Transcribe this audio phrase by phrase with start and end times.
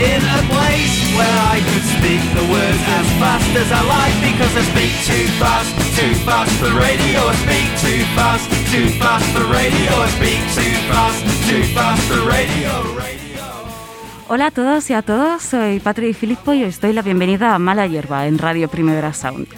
[0.00, 4.52] in a place where I could speak the words as fast as I like because
[4.56, 7.18] I speak too fast, too fast for radio.
[7.28, 9.90] I speak too fast, too fast for radio.
[10.00, 12.72] I speak too fast, too fast for radio.
[12.96, 13.20] radio.
[14.28, 17.58] Hola a todos y a todas, soy Patri Filippo y os doy la bienvenida a
[17.58, 19.48] Mala Hierba en Radio Primavera Sound.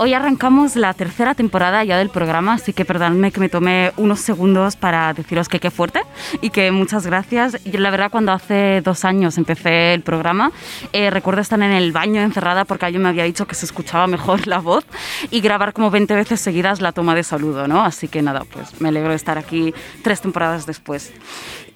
[0.00, 4.20] Hoy arrancamos la tercera temporada ya del programa, así que perdonadme que me tome unos
[4.20, 6.02] segundos para deciros que qué fuerte
[6.40, 7.58] y que muchas gracias.
[7.64, 10.52] Y la verdad, cuando hace dos años empecé el programa,
[10.92, 14.06] eh, recuerdo estar en el baño encerrada porque alguien me había dicho que se escuchaba
[14.06, 14.84] mejor la voz
[15.32, 17.82] y grabar como 20 veces seguidas la toma de saludo, ¿no?
[17.82, 21.12] Así que nada, pues me alegro de estar aquí tres temporadas después.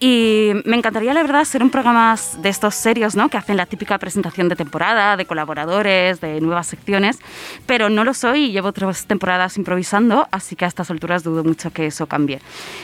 [0.05, 3.29] Y me encantaría, la verdad, ser un programa de estos serios, ¿no?
[3.29, 7.21] Que hacen la típica presentación de temporada, de colaboradores, de nuevas secciones,
[7.67, 11.45] pero no lo soy y llevo tres temporadas improvisando, así que a estas alturas dudo
[11.45, 12.41] mucho que eso cambie.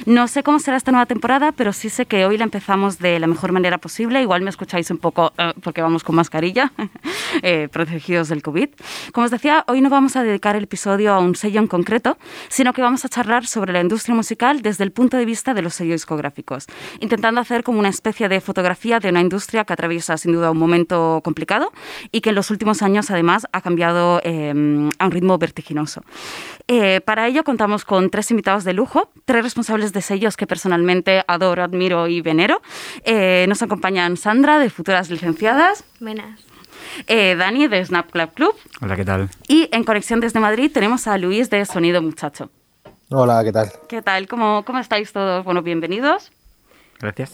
[0.06, 3.18] No sé cómo será esta nueva temporada, pero sí sé que hoy la empezamos de
[3.18, 4.22] la mejor manera posible.
[4.22, 6.70] Igual me escucháis un poco eh, porque vamos con mascarilla,
[7.42, 8.68] eh, protegidos del COVID.
[9.10, 12.16] Como os decía, hoy no vamos a dedicar el episodio a un sello en concreto,
[12.48, 15.62] sino que vamos a charlar sobre la industria musical desde el punto de vista de
[15.62, 16.68] los sellos discográficos
[17.08, 20.58] intentando hacer como una especie de fotografía de una industria que atraviesa sin duda un
[20.58, 21.72] momento complicado
[22.12, 24.50] y que en los últimos años además ha cambiado eh,
[24.98, 26.02] a un ritmo vertiginoso.
[26.66, 31.24] Eh, para ello contamos con tres invitados de lujo, tres responsables de sellos que personalmente
[31.26, 32.60] adoro, admiro y venero.
[33.04, 35.84] Eh, nos acompañan Sandra de Futuras Licenciadas.
[36.00, 36.44] Buenas.
[37.06, 38.54] Eh, Dani de Snap Club Club.
[38.82, 39.30] Hola, ¿qué tal?
[39.46, 42.50] Y en conexión desde Madrid tenemos a Luis de Sonido Muchacho.
[43.10, 43.72] Hola, ¿qué tal?
[43.88, 44.28] ¿Qué tal?
[44.28, 45.42] ¿Cómo, cómo estáis todos?
[45.42, 46.30] Bueno, bienvenidos.
[47.00, 47.32] Gracias.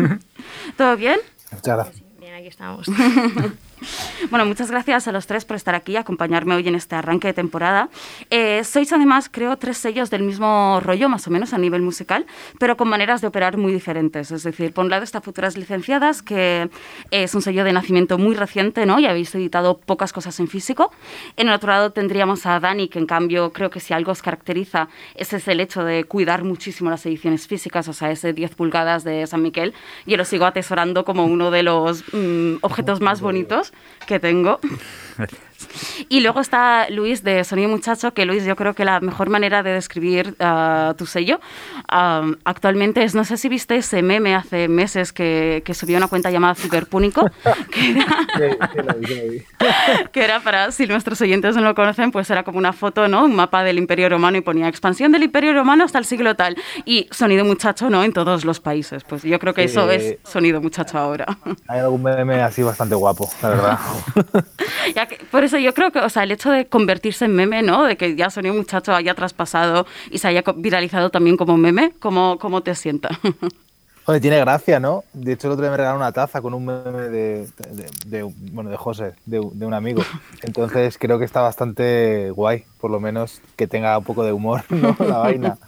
[0.76, 1.18] ¿Todo bien?
[1.52, 2.02] Muchas gracias.
[2.18, 2.86] Bien, aquí estamos.
[4.30, 7.28] Bueno, muchas gracias a los tres por estar aquí y acompañarme hoy en este arranque
[7.28, 7.88] de temporada.
[8.30, 12.26] Eh, sois además, creo, tres sellos del mismo rollo, más o menos a nivel musical,
[12.58, 14.30] pero con maneras de operar muy diferentes.
[14.32, 16.70] Es decir, por un lado está Futuras Licenciadas, que
[17.10, 18.98] es un sello de nacimiento muy reciente, ¿no?
[18.98, 20.90] Y habéis editado pocas cosas en físico.
[21.36, 24.22] En el otro lado tendríamos a Dani, que en cambio creo que si algo os
[24.22, 28.54] caracteriza, ese es el hecho de cuidar muchísimo las ediciones físicas, o sea, ese 10
[28.56, 29.72] pulgadas de San Miquel.
[30.06, 33.65] Yo lo sigo atesorando como uno de los mm, objetos más bonitos
[34.06, 34.60] que tengo.
[36.08, 39.62] Y luego está Luis de Sonido Muchacho, que Luis, yo creo que la mejor manera
[39.62, 41.40] de describir uh, tu sello
[41.92, 46.08] uh, actualmente es, no sé si viste ese meme hace meses que, que subió una
[46.08, 47.26] cuenta llamada Ciberpúnico,
[47.72, 48.96] que era,
[50.12, 53.24] que era para, si nuestros oyentes no lo conocen, pues era como una foto, ¿no?
[53.24, 56.56] Un mapa del Imperio Romano y ponía expansión del Imperio Romano hasta el siglo tal.
[56.84, 58.04] Y Sonido Muchacho, ¿no?
[58.04, 59.02] En todos los países.
[59.04, 59.72] Pues yo creo que Sí.
[59.72, 61.26] eso es Sonido Muchacho ahora.
[61.66, 63.78] Hay algún meme así bastante guapo, la verdad.
[64.94, 67.84] Ya por eso yo creo que, o sea, el hecho de convertirse en meme, ¿no?
[67.84, 72.38] De que ya Sonido Muchacho haya traspasado y se haya viralizado también como meme, ¿cómo,
[72.38, 73.08] cómo te sienta?
[74.08, 75.02] Oye, tiene gracia, ¿no?
[75.12, 78.22] De hecho, el otro día me regalaron una taza con un meme de, de- de-
[78.52, 80.00] bueno, de José, de, de un amigo.
[80.42, 84.62] Entonces creo que está bastante guay, por lo menos que tenga un poco de humor,
[84.70, 84.96] ¿no?
[85.00, 85.58] La vaina.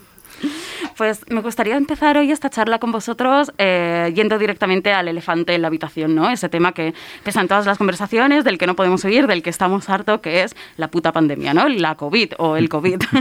[0.99, 5.63] Pues me gustaría empezar hoy esta charla con vosotros eh, yendo directamente al elefante en
[5.63, 6.29] la habitación, ¿no?
[6.29, 6.93] Ese tema que
[7.23, 10.43] pesa en todas las conversaciones, del que no podemos huir, del que estamos harto, que
[10.43, 11.69] es la puta pandemia, ¿no?
[11.69, 13.01] La COVID o el COVID.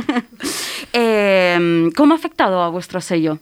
[0.93, 3.39] Eh, ¿Cómo ha afectado a vuestro sello?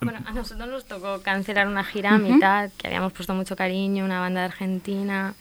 [0.00, 4.04] Bueno, a nosotros nos tocó cancelar una gira a mitad, que habíamos puesto mucho cariño,
[4.04, 5.34] una banda de Argentina.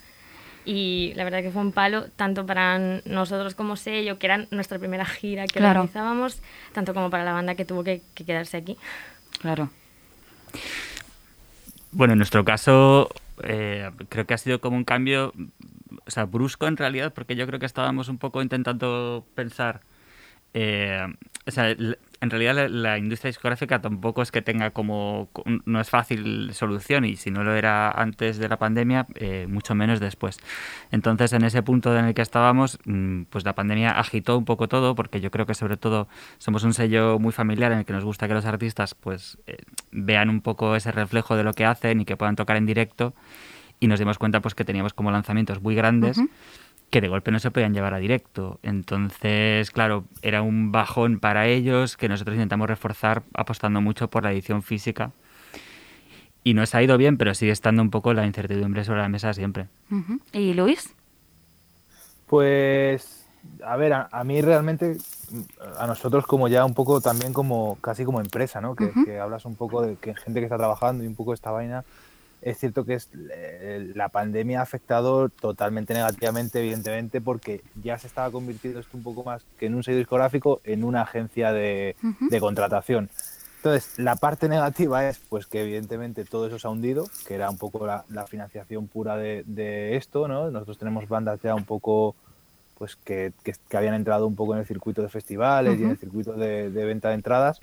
[0.66, 4.80] Y la verdad que fue un palo, tanto para nosotros como sello, que era nuestra
[4.80, 5.82] primera gira que Claro.
[5.82, 6.42] organizábamos,
[6.74, 8.78] tanto como para la banda que tuvo que, que quedarse aquí.
[9.42, 9.70] Claro.
[11.92, 13.10] Bueno, en nuestro caso
[13.44, 15.34] eh, creo que ha sido como un cambio,
[16.06, 19.82] o sea, brusco en realidad, porque yo creo que estábamos un poco intentando pensar,
[20.54, 21.06] eh,
[21.46, 21.76] o sea,
[22.24, 25.30] en realidad la, la industria discográfica tampoco es que tenga como,
[25.66, 29.76] no es fácil solución y si no lo era antes de la pandemia, eh, mucho
[29.76, 30.38] menos después.
[30.90, 34.70] Entonces, en ese punto en el que estábamos, mm, pues la pandemia agitó un poco
[34.70, 37.92] todo, porque yo creo que sobre todo somos un sello muy familiar en el que
[37.94, 39.58] nos gusta que los artistas pues eh,
[39.92, 43.14] vean un poco ese reflejo de lo que hacen y que puedan tocar en directo.
[43.82, 46.30] Y nos dimos cuenta pues que teníamos como lanzamientos muy grandes Ujú.
[46.94, 48.60] Que de golpe no se podían llevar a directo.
[48.62, 54.32] Entonces, claro, era un bajón para ellos que nosotros intentamos reforzar apostando mucho por la
[54.32, 55.12] edición física.
[56.44, 59.34] Y nos ha ido bien, pero sigue estando un poco la incertidumbre sobre la mesa
[59.34, 59.70] siempre.
[60.34, 60.94] ¿Y Luis?
[62.28, 63.28] Pues,
[63.66, 64.98] a ver, a, a mí realmente,
[65.80, 68.76] a nosotros como ya un poco también como, casi como empresa, ¿no?
[68.76, 71.86] Que, hablas un poco de que gente que está trabajando y un poco esta vaina,
[72.46, 78.08] es cierto que es, eh, la pandemia ha afectado totalmente negativamente, evidentemente, porque ya se
[78.08, 81.96] estaba convirtiendo esto un poco más que en un sello discográfico, en una agencia de,
[82.04, 82.28] Ujú.
[82.30, 83.10] de contratación.
[83.58, 87.50] Entonces, la parte negativa es pues que evidentemente todo eso se ha hundido, que era
[87.50, 90.52] un poco la, la financiación pura de, de esto, ¿no?
[90.52, 92.16] Nosotros tenemos bandas ya un poco
[92.78, 95.92] pues que, que- que habían entrado un poco en el circuito de festivales y en
[95.92, 97.62] el circuito de, de venta de entradas.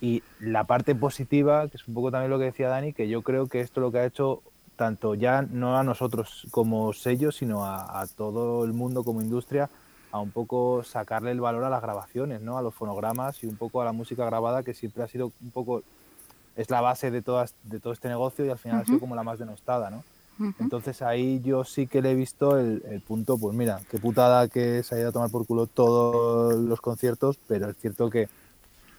[0.00, 3.22] Y la parte positiva, que es un poco también lo que decía Dani, que yo
[3.22, 4.42] creo que esto lo que ha hecho
[4.76, 9.68] tanto ya no a nosotros como sello, sino a, a todo el mundo como industria,
[10.12, 12.56] a un poco sacarle el valor a las grabaciones, ¿no?
[12.56, 15.50] a los fonogramas y un poco a la música grabada, que siempre ha sido un
[15.50, 15.82] poco,
[16.56, 19.16] es la base de, todas, de todo este negocio y al final ha sido como
[19.16, 19.90] la más denostada.
[19.90, 20.04] ¿no?
[20.38, 20.54] Ujú.
[20.60, 24.48] Entonces ahí yo sí que le he visto el, el punto, pues mira, qué putada
[24.48, 28.28] que se haya ido a tomar por culo todos los conciertos, pero es cierto que,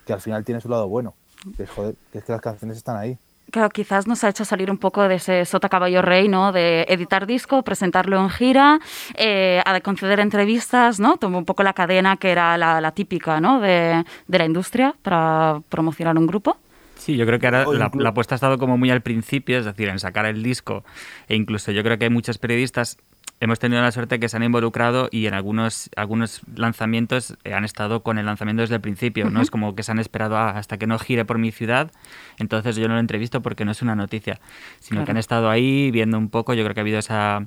[0.09, 1.13] que al final tiene su lado bueno,
[1.55, 3.15] que es, joder, que es que las canciones están ahí.
[3.51, 6.51] Claro, quizás nos ha hecho salir un poco de ese sota caballo rey, ¿no?
[6.51, 8.79] De editar disco, presentarlo en gira,
[9.13, 11.17] eh, a de conceder entrevistas, ¿no?
[11.17, 13.59] Tomó un poco la cadena que era la, la típica, ¿no?
[13.59, 16.57] De, de la industria para promocionar un grupo.
[16.97, 19.65] Sí, yo creo que ahora la, la apuesta ha estado como muy al principio, es
[19.65, 20.83] decir, en sacar el disco.
[21.27, 22.97] E incluso yo creo que muchos periodistas
[23.41, 27.63] hemos tenido la suerte que se han involucrado y en algunos, algunos lanzamientos eh, han
[27.65, 29.29] estado con el lanzamiento desde el principio.
[29.29, 31.91] No es como que se han esperado "Ah, hasta que no gire por mi ciudad,
[32.37, 34.39] entonces yo no lo entrevisto porque no es una noticia,
[34.79, 35.05] sino Claro.
[35.05, 36.53] que han estado ahí viendo un poco.
[36.53, 37.45] Yo creo que ha habido esa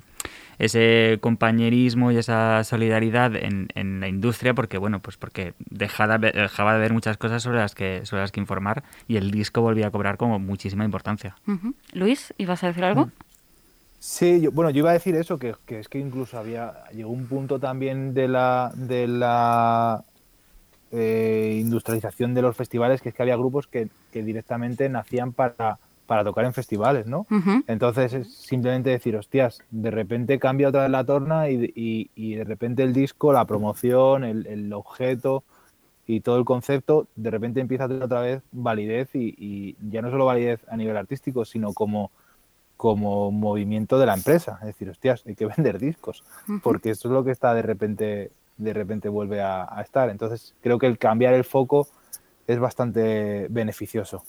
[0.59, 6.31] ese compañerismo y esa solidaridad en, en la industria porque bueno pues porque dejaba de,
[6.31, 9.61] dejaba de haber muchas cosas sobre las que sobre las que informar y el disco
[9.61, 11.73] volvía a cobrar como muchísima importancia Ujú.
[11.93, 13.09] Luis, ¿ibas a decir algo?
[14.05, 17.09] Sí, yo, bueno, yo iba a decir eso, que, que es que incluso había, llegó
[17.11, 20.03] un punto también de la, de la
[20.91, 25.79] eh, industrialización de los festivales, que es que había grupos que, que directamente nacían para,
[26.07, 27.27] para tocar en festivales, ¿no?
[27.67, 32.35] Entonces es simplemente decir, hostias, de repente cambia otra vez la torna y, y- y
[32.35, 35.45] de repente el disco, la promoción, el, el objeto
[36.05, 40.01] y todo el concepto, de repente empieza a tener otra vez validez y, y ya
[40.01, 42.11] no solo validez a nivel artístico, sino como,
[42.77, 44.57] como movimiento de la empresa.
[44.61, 46.23] Es decir, hostias, hay que vender discos,
[46.61, 50.09] porque eso es lo que está de repente, de repente vuelve a, a estar.
[50.09, 51.87] Entonces creo que el cambiar el foco
[52.47, 54.23] es bastante beneficioso.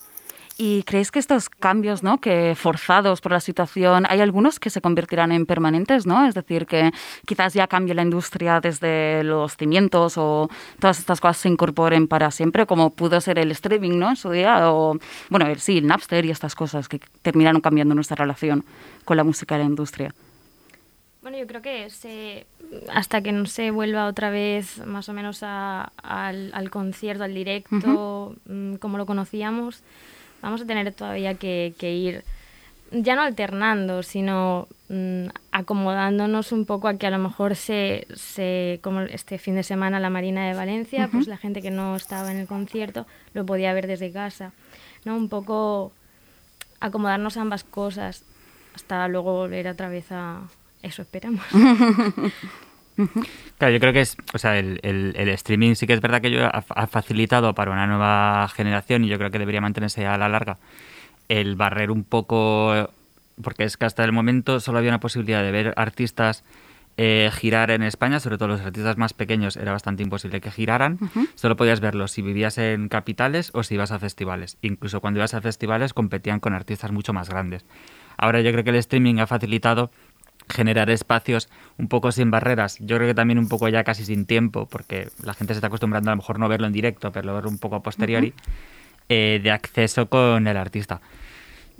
[0.57, 2.19] ¿Y creéis que estos cambios, ¿no?
[2.21, 6.25] que forzados por la situación, hay algunos que se convertirán en permanentes, ¿no?
[6.27, 6.93] Es decir, que
[7.27, 10.49] quizás ya cambie la industria desde los cimientos o
[10.79, 14.11] todas estas cosas se incorporen para siempre, como pudo ser el streaming, ¿no?
[14.11, 14.97] En su día, o,
[15.29, 18.65] bueno, el, sí, el Napster y estas cosas que terminaron cambiando nuestra relación
[19.05, 20.15] con la música y la industria.
[21.23, 22.47] Bueno, yo creo que se,
[22.93, 27.35] hasta que no se vuelva otra vez más o menos a- al, al concierto, al
[27.35, 29.83] directo, mm, como lo conocíamos,
[30.45, 32.25] vamos a tener todavía que, que ir,
[32.93, 38.79] ya no alternando, sino mm, acomodándonos un poco a que a lo mejor se, se,
[38.83, 42.31] como este fin de semana la Marina de Valencia, pues la gente que no estaba
[42.31, 44.53] en el concierto lo podía ver desde casa,
[45.07, 45.17] ¿no?
[45.17, 45.93] Un poco
[46.79, 48.23] acomodarnos a ambas cosas
[48.75, 50.43] hasta luego volver otra vez a
[50.83, 51.45] eso esperamos.
[53.59, 56.21] Claro, yo creo que es, o sea, el, el- el streaming sí que es verdad
[56.21, 60.07] que yo ha, ha facilitado para una nueva generación y yo creo que debería mantenerse
[60.07, 60.59] a la larga
[61.29, 62.91] el barrer un poco,
[63.43, 66.45] porque es que hasta el momento solo había una posibilidad de ver artistas
[66.97, 70.99] eh, girar en España, sobre todo los artistas más pequeños era bastante imposible que giraran,
[71.35, 74.59] solo podías verlos si vivías en capitales o si ibas a festivales.
[74.63, 77.65] Incluso cuando ibas a festivales competían con artistas mucho más grandes.
[78.17, 79.91] Ahora yo creo que el streaming ha facilitado
[80.49, 81.49] generar espacios
[81.79, 82.79] un poco sin barreras.
[82.81, 85.69] Yo creo que también un poco ya casi sin tiempo, porque la gente se está
[85.69, 88.35] acostumbrando a lo mejor no verlo en directo, pero verlo un poco a posteriori,
[89.09, 91.01] eh, de acceso con el artista.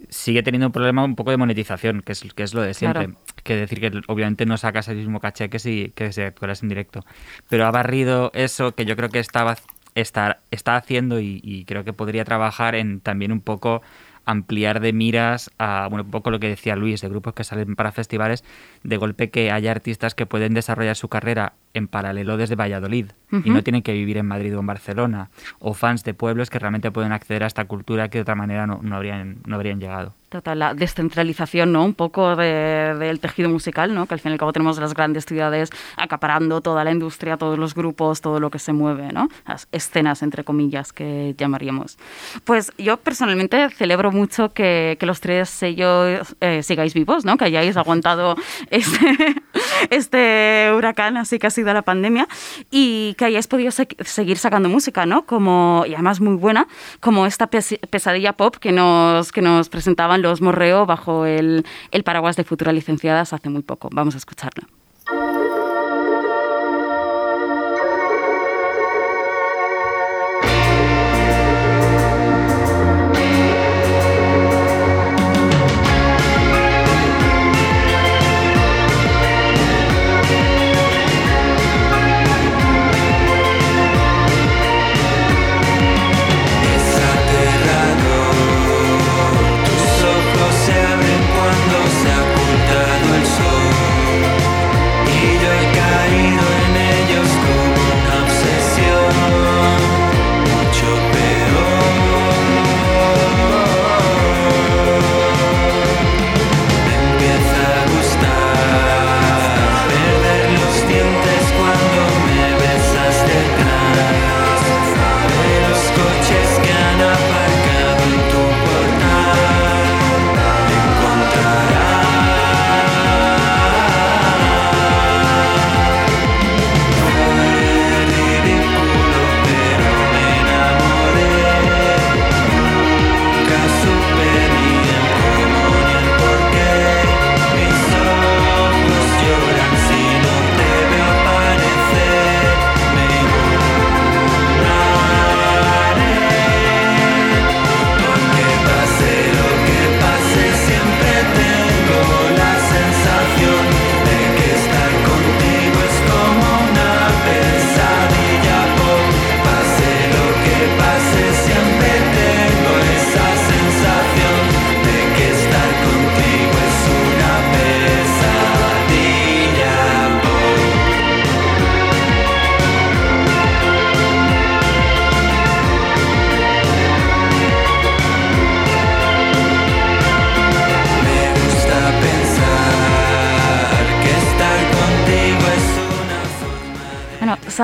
[0.09, 3.07] Sigue teniendo un problema un poco de monetización, que es, que es lo de siempre.
[3.07, 3.21] Claro.
[3.43, 6.69] Que decir que obviamente no sacas el mismo caché que si, que si actuaras en
[6.69, 7.05] directo.
[7.49, 9.57] Pero ha barrido eso que yo creo que estaba
[9.95, 13.83] está, está haciendo y, y creo que podría trabajar en también un poco
[14.25, 17.77] ampliar de miras a, bueno, un poco lo que decía Luis, de grupos que salen
[17.77, 18.45] para festivales,
[18.83, 23.07] de golpe que haya artistas que pueden desarrollar su carrera en paralelo desde Valladolid.
[23.45, 25.29] y no tienen que vivir en Madrid o en Barcelona,
[25.59, 28.65] o fans de pueblos que realmente pueden acceder a esta cultura que de otra manera
[28.65, 30.15] no, no habrían, no habrían llegado.
[30.29, 31.85] Total, la descentralización, ¿no?
[31.85, 34.07] Un poco de- del tejido musical, ¿no?
[34.07, 37.59] Que al fin y al cabo tenemos las grandes ciudades acaparando toda la industria, todos
[37.59, 39.29] los grupos, todo lo que se mueve, ¿no?
[39.49, 41.99] Las escenas, entre comillas, que llamaríamos.
[42.45, 47.37] Pues yo personalmente celebro mucho que, que los tres sellos eh, sigáis vivos, ¿no?
[47.37, 48.37] Que hayáis aguantado
[48.71, 49.43] este,
[49.91, 52.29] este huracán, así que ha sido la pandemia,
[52.71, 55.25] y que hayáis podido se- seguir sacando música, ¿no?
[55.27, 56.67] Como, y además muy buena,
[57.01, 62.03] como esta pes- pesadilla pop que nos, que nos presentaban los Morreo bajo el, el
[62.05, 63.89] paraguas de Futuras Licenciadas hace muy poco.
[63.93, 64.67] Vamos a escucharla.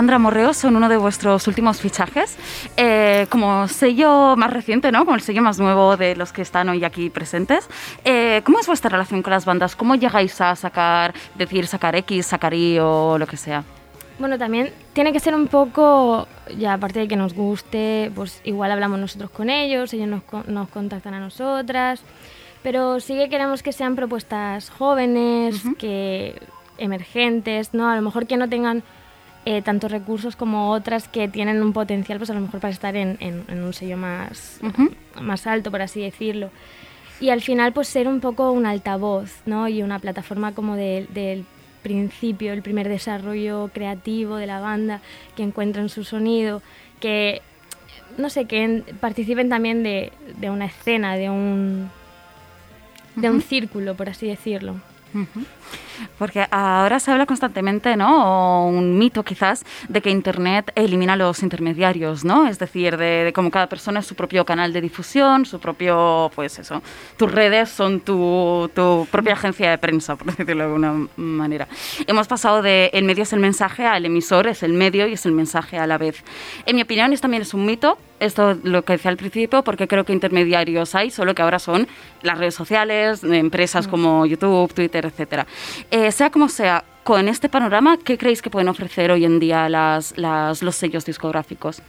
[0.01, 2.39] Sandra Morreo son uno de vuestros últimos fichajes.
[2.79, 5.05] Eh, como sello más reciente, ¿no?
[5.05, 7.69] Como el sello más nuevo de los que están hoy aquí presentes.
[8.03, 9.77] Eh, ¿Cómo es vuestra relación con las bandas?
[9.77, 13.63] ¿Cómo llegáis a sacar, decir, sacar X, sacar Y o lo que sea?
[14.19, 16.27] Bueno, también tiene que ser un poco,
[16.57, 20.71] ya aparte de que nos guste, pues igual hablamos nosotros con ellos, ellos nos, nos
[20.71, 22.03] contactan a nosotras,
[22.63, 26.41] pero sí que queremos que sean propuestas jóvenes, que
[26.79, 27.91] emergentes, ¿no?
[27.91, 28.83] A lo mejor que no tengan
[29.47, 32.95] eh, tantos recursos como otras que tienen un potencial, pues a lo mejor para estar
[32.97, 34.61] en, en- en un sello más,
[35.21, 36.51] más alto, por así decirlo.
[37.21, 39.69] Y al final, pues ser un poco un altavoz, ¿no?
[39.69, 41.45] Y una plataforma como de- del
[41.83, 45.01] principio, el primer desarrollo creativo de la banda,
[45.37, 46.63] que encuentren su sonido,
[47.01, 47.41] que,
[48.19, 51.91] no sé, que en- participen también de, de una escena, de un,
[53.17, 54.77] de un círculo, por así decirlo.
[56.19, 58.65] Porque ahora se habla constantemente, ¿no?
[58.65, 62.47] O un mito quizás, de que Internet elimina los intermediarios, ¿no?
[62.47, 66.31] Es decir, de, de cómo cada persona es su propio canal de difusión, su propio,
[66.35, 66.83] pues eso,
[67.17, 71.69] tus redes son tu, tu propia agencia de prensa, por decirlo de alguna manera.
[72.07, 75.27] Hemos pasado de el medio es el mensaje al emisor, es el medio y es
[75.27, 76.23] el mensaje a la vez.
[76.67, 79.89] En mi opinión, esto también es un mito, esto lo que decía al principio, porque
[79.89, 81.89] creo que intermediarios hay, solo que ahora son
[82.23, 85.47] las redes sociales, empresas como YouTube, Twitter, etcétera.
[85.91, 89.69] Eh, sea como sea, con este panorama, ¿qué creéis que pueden ofrecer hoy en día
[89.69, 91.83] las, las- los sellos discográficos?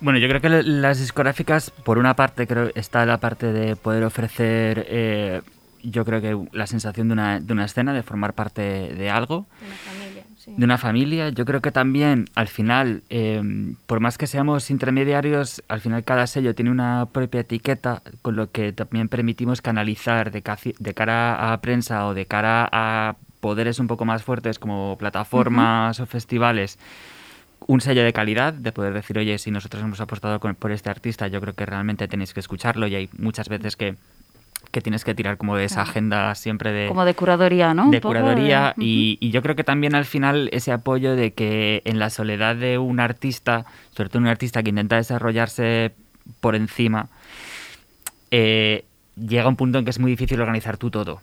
[0.00, 3.76] Bueno, yo creo que la- las discográficas, por una parte, creo está la parte de
[3.76, 5.40] poder ofrecer, eh,
[5.82, 9.46] yo creo que la sensación de una, de una escena, de formar parte de algo,
[9.86, 10.05] familia,
[10.46, 10.54] sí.
[10.56, 11.28] de una familia.
[11.28, 13.42] Yo creo que también, al final, eh,
[13.86, 18.50] por más que seamos intermediarios, al final cada sello tiene una propia etiqueta, con lo
[18.50, 24.06] que también permitimos canalizar de, cara a prensa o de cara a poderes un poco
[24.06, 26.78] más fuertes como plataformas o festivales
[27.68, 30.90] un sello de calidad, de poder decir, oye, si nosotros hemos apostado con- por este
[30.90, 33.96] artista, yo creo que realmente tenéis que escucharlo y hay muchas veces que
[34.70, 37.90] que tienes que tirar como de esa agenda siempre de Como de curaduría, ¿no?
[37.90, 41.82] De curaduría de- y, y yo creo que también al final ese apoyo de que
[41.84, 45.94] en la soledad de un artista, sobre todo un artista que intenta desarrollarse
[46.40, 47.08] por encima,
[48.30, 48.84] eh,
[49.16, 51.20] llega un punto en que es muy difícil organizar tú todo.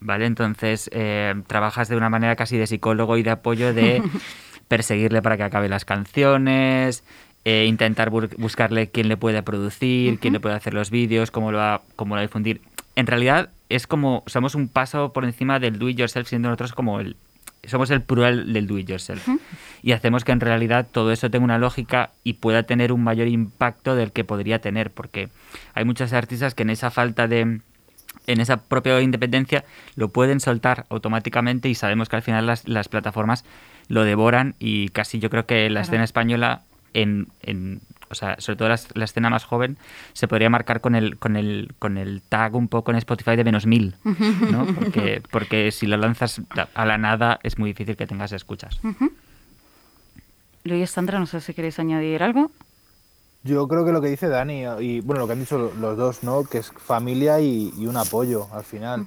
[0.00, 0.26] ¿Vale?
[0.26, 4.02] Entonces eh, trabajas de una manera casi de psicólogo y de apoyo de
[4.68, 7.02] perseguirle para que acabe las canciones,
[7.44, 11.58] eh, intentar buscarle quién le puede producir, quién le puede hacer los vídeos, cómo lo
[11.58, 12.60] va, cómo lo va a difundir.
[12.96, 16.72] En realidad es como, somos un paso por encima del do it yourself, siendo nosotros
[16.72, 17.16] como el,
[17.64, 19.26] somos el plural del do it yourself.
[19.82, 23.28] Y hacemos que en realidad todo eso tenga una lógica y pueda tener un mayor
[23.28, 25.28] impacto del que podría tener, porque
[25.74, 27.60] hay muchos artistas que en esa falta de
[28.26, 29.64] en esa propia independencia
[29.96, 33.44] lo pueden soltar automáticamente y sabemos que al final las, las plataformas
[33.88, 35.82] lo devoran y casi yo creo que la Claro.
[35.84, 36.60] escena española
[36.94, 37.80] en, en-
[38.10, 39.76] o sea, sobre todo las- la, escena más joven
[40.14, 43.44] se podría marcar con el con el con el tag un poco en Spotify de
[43.44, 43.96] menos mil,
[44.50, 44.66] ¿no?
[44.74, 46.40] Porque porque si lo lanzas
[46.74, 48.80] a la nada es muy difícil que tengas escuchas.
[50.64, 52.50] Luis, Sandra, no sé si queréis añadir algo.
[53.44, 56.22] Yo creo que lo que dice Dani, y bueno, lo que han dicho los dos,
[56.24, 56.44] ¿no?
[56.44, 59.06] Que es familia y, y un apoyo al final.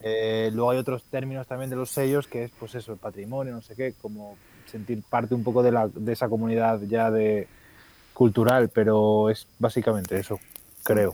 [0.00, 3.52] Eh, luego hay otros términos también de los sellos, que es pues eso, el patrimonio,
[3.54, 4.36] no sé qué, como
[4.72, 7.46] sentir parte un poco de, la, de esa comunidad ya de
[8.14, 10.40] cultural, pero es básicamente eso,
[10.82, 11.12] creo.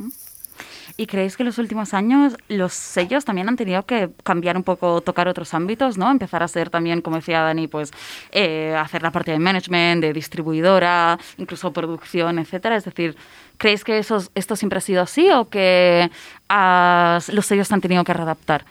[0.96, 4.64] ¿Y creéis que en los últimos años los sellos también han tenido que cambiar un
[4.64, 6.10] poco, tocar otros ámbitos, ¿no?
[6.10, 7.92] Empezar a ser también, como decía Dani, pues
[8.32, 12.76] eh, hacer la parte de management, de distribuidora, incluso producción, etcétera.
[12.76, 13.16] Es decir,
[13.58, 16.10] ¿creéis que eso, esto siempre ha sido así o que
[16.48, 18.64] los sellos se han tenido que readaptar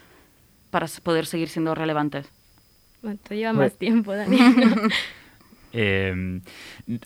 [0.70, 2.37] para poder seguir siendo relevantes?
[3.08, 3.66] Bueno, llevas Hombre.
[3.68, 4.38] más tiempo, Dani.
[5.72, 6.42] Eh,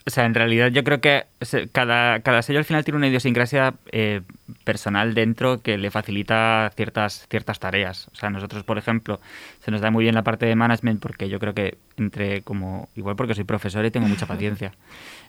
[0.06, 1.26] o sea, en realidad yo creo que
[1.72, 4.22] cada, cada sello al final tiene una idiosincrasia eh,
[4.64, 8.08] personal dentro que le facilita ciertas, ciertas tareas.
[8.14, 9.20] O sea, nosotros, por ejemplo,
[9.64, 12.90] se nos da muy bien la parte de management porque yo creo que entre como,
[12.96, 14.72] igual porque soy profesor y tengo mucha paciencia.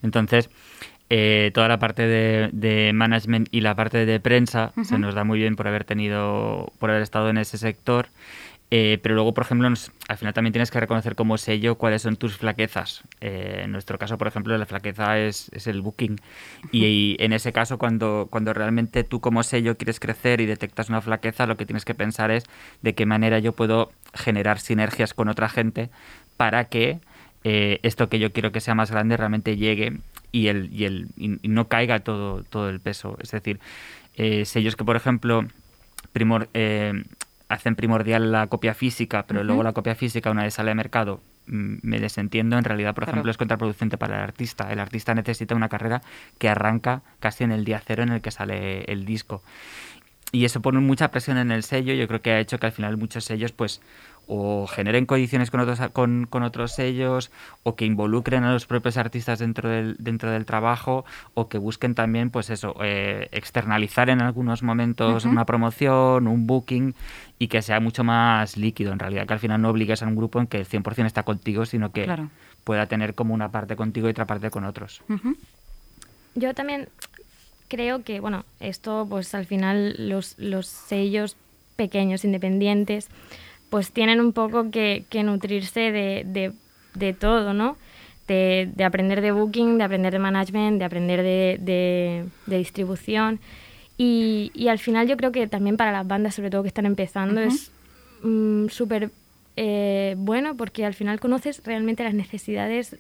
[0.03, 0.49] Entonces,
[1.11, 5.25] eh, toda la parte de, de management y la parte de prensa se nos da
[5.25, 8.07] muy bien por haber tenido, por haber estado en ese sector.
[8.75, 12.17] Eh, pero luego, por ejemplo, al final también tienes que reconocer como sello cuáles son
[12.17, 13.03] tus flaquezas.
[13.21, 16.19] Eh, en nuestro caso, por ejemplo, la flaqueza es, es el booking.
[16.71, 21.03] Y, en ese caso, cuando, cuando realmente tú como sello quieres crecer y detectas una
[21.03, 22.45] flaqueza, lo que tienes que pensar es
[22.81, 25.91] de qué manera yo puedo generar sinergias con otra gente
[26.39, 27.01] para que
[27.45, 29.99] eh, esto que yo quiero que sea más grande realmente llegue
[30.31, 31.09] y, el, y, el,
[31.43, 33.19] no caiga todo, todo el peso.
[33.21, 33.61] Es decir,
[34.47, 35.45] sellos que, por ejemplo,
[36.15, 36.49] primor,
[37.53, 41.21] hacen primordial la copia física, pero luego la copia física, una vez sale al mercado,
[41.47, 43.17] mm, me desentiendo, en realidad, por Claro.
[43.17, 44.73] ejemplo, es contraproducente para el artista.
[44.73, 46.01] El artista necesita una carrera
[46.39, 49.43] que arranca casi en el día cero en el que sale el disco.
[50.35, 51.93] Y eso pone mucha presión en el sello.
[51.93, 53.83] Yo creo que ha hecho que al final muchos sellos, pues,
[54.35, 57.31] o generen coediciones con otros, con, con otros sellos,
[57.65, 61.95] o que involucren a los propios artistas dentro del, dentro del trabajo, o que busquen
[61.95, 66.95] también, pues eso, eh, externalizar en algunos momentos una promoción, un booking,
[67.39, 70.17] y que sea mucho más líquido, en realidad, que al final no obligues a un
[70.17, 72.31] grupo en que el 100% está contigo, sino que Claro.
[72.65, 75.03] pueda tener como una parte contigo y otra parte con otros.
[76.35, 76.89] Yo también
[77.69, 81.37] creo que, bueno, esto pues al final los, los sellos
[81.77, 83.09] pequeños, independientes,
[83.73, 86.53] pues tienen un poco que, que nutrirse de, de,
[86.93, 87.79] de todo, ¿no?
[88.29, 93.41] De, de aprender de booking, de aprender de management, de aprender de, distribución.
[93.97, 96.85] Y, y al final yo creo que también para las bandas, sobre todo que están
[96.85, 97.73] empezando, es
[98.23, 99.11] mm, súper
[99.57, 102.99] eh, bueno porque al final conoces realmente las necesidades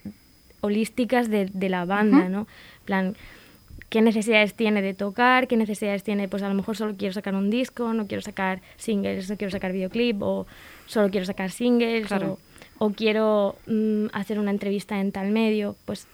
[0.63, 2.47] holísticas de, la banda, ¿no?
[2.87, 3.15] Plan,
[3.93, 7.35] qué necesidades tiene de tocar, qué necesidades tiene, pues a lo mejor solo quiero sacar
[7.35, 10.47] un disco, no quiero sacar singles, no quiero sacar videoclip, o
[10.87, 12.39] solo quiero sacar singles, Claro.
[12.79, 16.07] o, o quiero mm, hacer una entrevista en tal medio, pues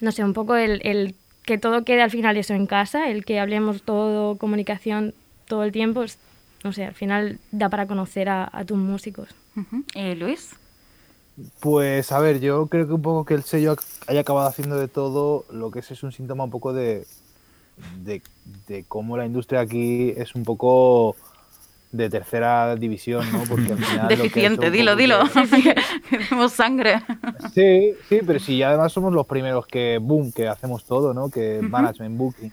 [0.00, 3.24] no sé, un poco el, el que todo quede al final eso en casa, el
[3.24, 5.14] que hablemos todo, comunicación
[5.46, 6.18] todo el tiempo, es-
[6.64, 9.28] no sé, al final da para conocer a, a tus músicos.
[9.94, 10.56] Eh, Luis.
[11.60, 14.88] Pues a ver, yo creo que un poco que el sello haya acabado haciendo de
[14.88, 17.06] todo lo que es es un síntoma un poco de,
[18.04, 18.22] de,
[18.68, 21.16] de cómo la industria aquí es un poco
[21.92, 23.42] de tercera división, ¿no?
[23.48, 25.18] Porque al final lo que Deficiente, un dilo, dilo.
[25.62, 27.02] que- demos sangre.
[27.54, 31.30] Sí, sí, pero si además somos los primeros que, boom, que hacemos todo, ¿no?
[31.30, 32.52] Que management, booking,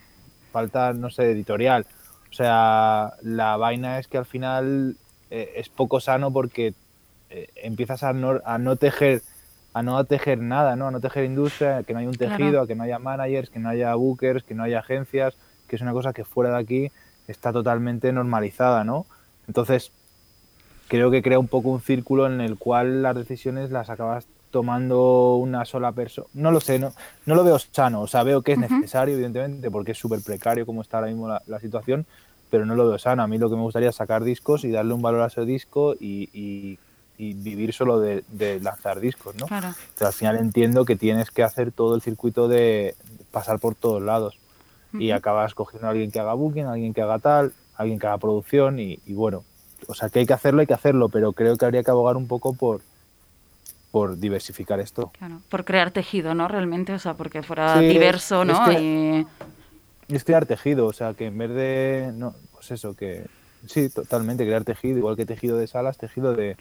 [0.51, 1.85] falta, no sé, editorial.
[2.31, 4.95] O sea, la vaina es que al final
[5.29, 6.73] eh, es poco sano porque
[7.29, 9.21] eh, empiezas a no, a no tejer
[9.73, 10.87] a no tejer nada, ¿no?
[10.87, 12.35] A no tejer industria, que no haya un Claro.
[12.35, 15.35] tejido, a que no haya managers, que no haya bookers, que no haya agencias,
[15.67, 16.91] que es una cosa que fuera de aquí
[17.27, 19.05] está totalmente normalizada, ¿no?
[19.47, 19.91] Entonces,
[20.87, 25.35] creo que crea un poco un círculo en el cual las decisiones las acabas tomando
[25.35, 26.27] una sola persona.
[26.33, 26.93] No lo sé, no,
[27.25, 28.01] no lo veo sano.
[28.01, 31.27] O sea, veo que es necesario, evidentemente, porque es súper precario como está ahora mismo
[31.27, 32.05] la, situación,
[32.49, 33.23] pero no lo veo sano.
[33.23, 35.45] A mí lo que me gustaría es sacar discos y darle un valor a ese
[35.45, 36.79] disco y,
[37.17, 38.23] vivir solo de,
[38.61, 39.47] lanzar discos, ¿no?
[39.47, 42.95] Pero al final entiendo que tienes que hacer todo el circuito de,
[43.31, 44.37] pasar por todos lados.
[44.93, 47.99] Y acabas cogiendo a alguien que haga booking, a alguien que haga tal, a alguien
[47.99, 49.43] que haga producción y, y bueno,
[49.85, 52.17] o sea, que hay que hacerlo, hay que hacerlo, pero creo que habría que abogar
[52.17, 52.81] un poco por,
[53.91, 55.11] por diversificar esto.
[55.17, 56.47] Claro, por crear tejido, ¿no?
[56.47, 58.71] Realmente, o sea, porque fuera diverso, ¿no?
[58.71, 59.27] y...
[60.07, 63.27] es crear tejido, o sea, que en vez de, no, pues eso, que
[63.67, 66.55] sí, totalmente, crear tejido, igual que tejido de salas, tejido de,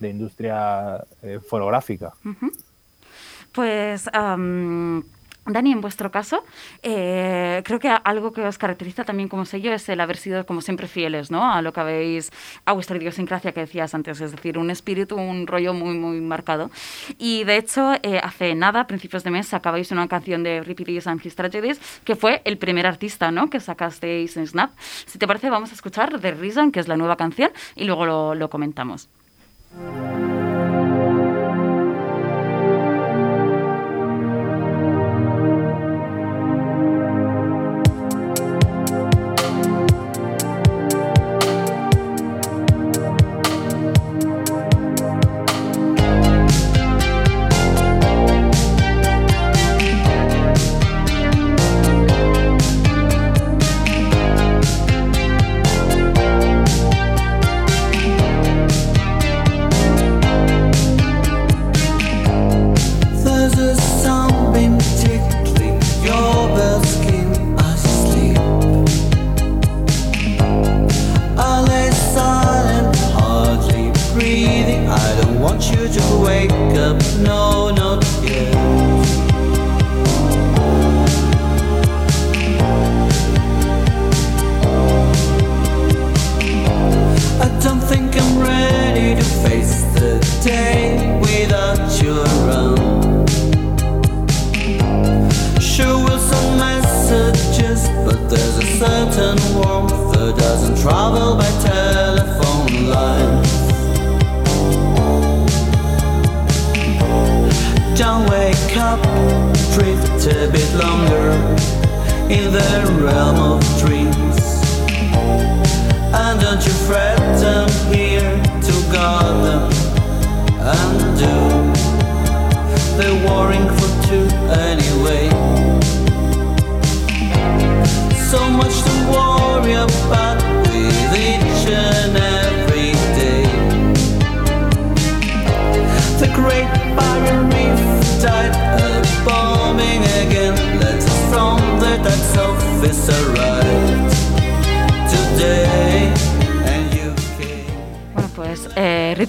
[0.00, 2.12] de industria eh, fotográfica.
[3.52, 4.08] Pues...
[5.46, 6.44] Dani, en vuestro caso,
[6.82, 10.60] eh, creo que algo que os caracteriza también como sello es el haber sido, como
[10.60, 11.50] siempre, fieles ¿no?
[11.50, 12.30] a lo que habéis,
[12.66, 16.70] a vuestra idiosincrasia que decías antes, es decir, un espíritu, un rollo muy, muy marcado.
[17.18, 21.06] Y de hecho, eh, hace nada, a principios de mes, sacabais una canción de Ripities
[21.06, 23.48] and His Tragedies, que fue el primer artista ¿no?
[23.48, 24.70] que sacasteis en Snap.
[24.78, 28.34] Si te parece, vamos a escuchar The Reason, que es la nueva canción, y luego
[28.34, 29.08] lo comentamos.
[29.72, 30.39] Música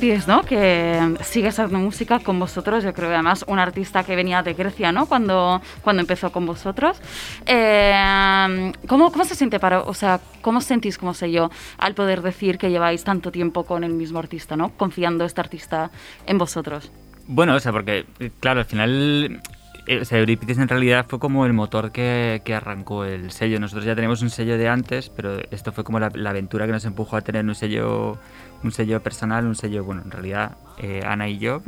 [0.02, 0.42] ¿no?
[0.42, 2.84] Que sigue haciendo música con vosotros.
[2.84, 5.06] Yo creo que además un artista que venía de Grecia, ¿no?
[5.06, 7.00] Cuando, cuando empezó con vosotros.
[7.46, 12.24] Eh, ¿cómo, ¿Cómo se siente para, o sea, cómo sentís, como sé yo, al poder
[12.24, 14.70] decir que lleváis tanto tiempo con el mismo artista, ¿no?
[14.76, 15.92] Confiando este artista
[16.26, 16.92] en vosotros.
[17.28, 18.06] Bueno, o sea, porque,
[18.40, 19.40] claro, al final
[19.88, 23.60] o Euripides en realidad fue como el motor que, que, arrancó el sello.
[23.60, 26.72] Nosotros ya tenemos un sello de antes, pero esto fue como la, la, aventura que
[26.72, 28.20] nos empujó a tener un sello
[28.64, 31.62] un sello personal, un sello, bueno, en realidad eh, Ana y yo.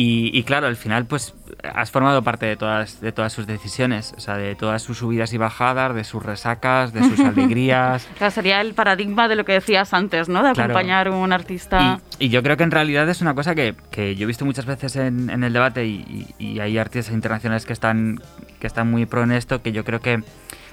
[0.00, 1.34] Y, claro, al final pues
[1.74, 5.32] has formado parte de todas, de todas sus decisiones, o sea, de todas sus subidas
[5.32, 8.06] y bajadas, de sus resacas, de sus alegrías.
[8.16, 10.44] Claro, sería el paradigma de lo que decías antes, ¿no?
[10.44, 12.00] De acompañar a un artista.
[12.20, 14.66] Y, yo creo que en realidad es una cosa que, que yo he visto muchas
[14.66, 18.20] veces en, en el debate y, y, hay artistas internacionales que están,
[18.60, 20.22] que están muy pro en esto, que yo creo que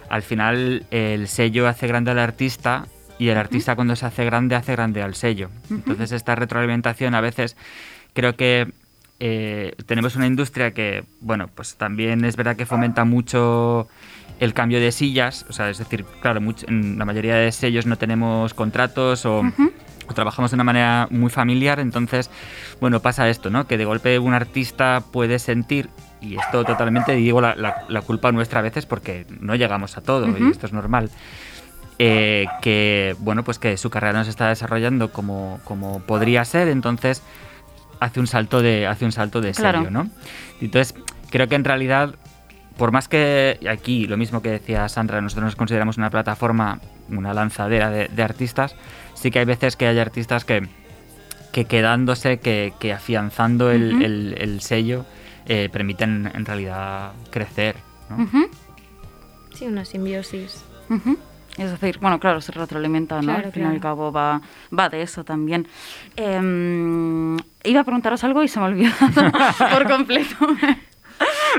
[0.07, 2.85] al final el sello hace grande al artista
[3.17, 5.49] y el artista cuando se hace grande hace grande al sello.
[5.71, 7.57] Entonces esta retroalimentación a veces
[8.13, 8.71] creo que
[9.19, 13.87] eh, tenemos una industria que, bueno, pues también es verdad que fomenta mucho
[14.39, 17.97] el cambio de sillas, o sea, es decir, claro, en la mayoría de sellos no
[17.97, 19.43] tenemos contratos o,
[20.13, 22.29] trabajamos de una manera muy familiar, entonces,
[22.81, 23.65] bueno, pasa esto, ¿no?
[23.65, 25.89] Que de golpe un artista puede sentir,
[26.21, 30.27] y esto totalmente digo la, la, culpa nuestra a veces porque no llegamos a todo,
[30.27, 31.09] y esto es normal,
[31.97, 36.67] eh, que bueno pues que su carrera no se está desarrollando como, como podría ser
[36.67, 37.23] entonces
[37.99, 40.09] hace un salto de hace un salto de serio no
[40.61, 40.95] entonces
[41.29, 42.15] creo que en realidad
[42.77, 46.79] por más que aquí lo mismo que decía Sandra nosotros nos consideramos una plataforma
[47.09, 48.75] una lanzadera de, de artistas,
[49.13, 50.67] sí que hay veces que hay artistas que,
[51.53, 55.05] que quedándose, que, que afianzando el, el- el sello,
[55.45, 57.75] eh, permiten en realidad crecer.
[58.09, 58.27] ¿no?
[59.53, 60.63] Sí, una simbiosis.
[60.89, 61.17] ujú.
[61.57, 63.21] Es decir, bueno, claro, se retroalimenta, ¿no?
[63.33, 63.81] Claro, al fin y al claro.
[63.81, 64.41] cabo va,
[64.77, 65.67] va de eso también.
[66.17, 69.31] Em, iba a preguntaros algo y se me ha olvidado
[69.71, 70.35] por completo.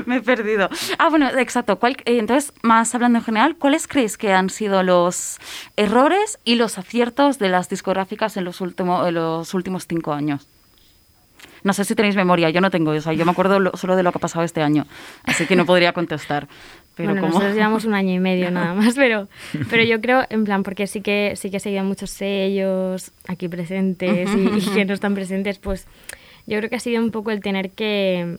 [0.05, 0.69] me he perdido.
[0.99, 1.79] Ah, bueno, exacto.
[1.79, 5.39] ¿Cuál- eh, entonces, más hablando en general, ¿cuáles creéis que han sido los
[5.77, 10.47] errores y los aciertos de las discográficas en los, último- en los últimos cinco años?
[11.63, 13.11] No sé si tenéis memoria, yo no tengo eso.
[13.13, 14.85] Yo me acuerdo lo- solo de lo que ha pasado este año,
[15.23, 16.47] así que no podría contestar.
[16.97, 17.33] Pero bueno, como...
[17.33, 19.27] nosotros llevamos un año y medio nada más, pero,
[19.69, 23.47] pero yo creo, en plan, porque sí que sí que he seguido muchos sellos aquí
[23.47, 25.87] presentes y, y que no están presentes, pues
[26.47, 28.37] yo creo que ha sido un poco el tener que,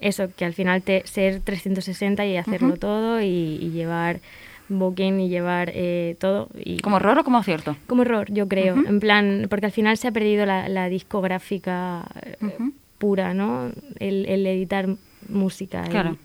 [0.00, 4.20] eso, que al final te, ser 360 y hacerlo todo y, y llevar
[4.68, 6.48] booking y llevar eh, todo.
[6.54, 7.76] Y, ¿Como error o como acierto?
[7.86, 8.74] como error, yo creo.
[8.74, 12.58] En plan, porque al final se ha perdido la, la discográfica eh,
[12.98, 13.70] pura, ¿no?
[13.98, 14.88] El, el editar
[15.28, 15.84] música.
[15.84, 16.16] Claro.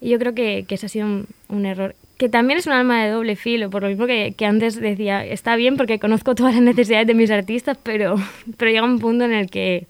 [0.00, 1.94] Y, yo creo que, que ese ha sido un, un error.
[2.18, 5.24] Que también es un alma de doble filo, por lo mismo que, que antes decía,
[5.24, 8.16] está bien porque conozco todas las necesidades de mis artistas, pero,
[8.56, 9.86] pero llega un punto en el que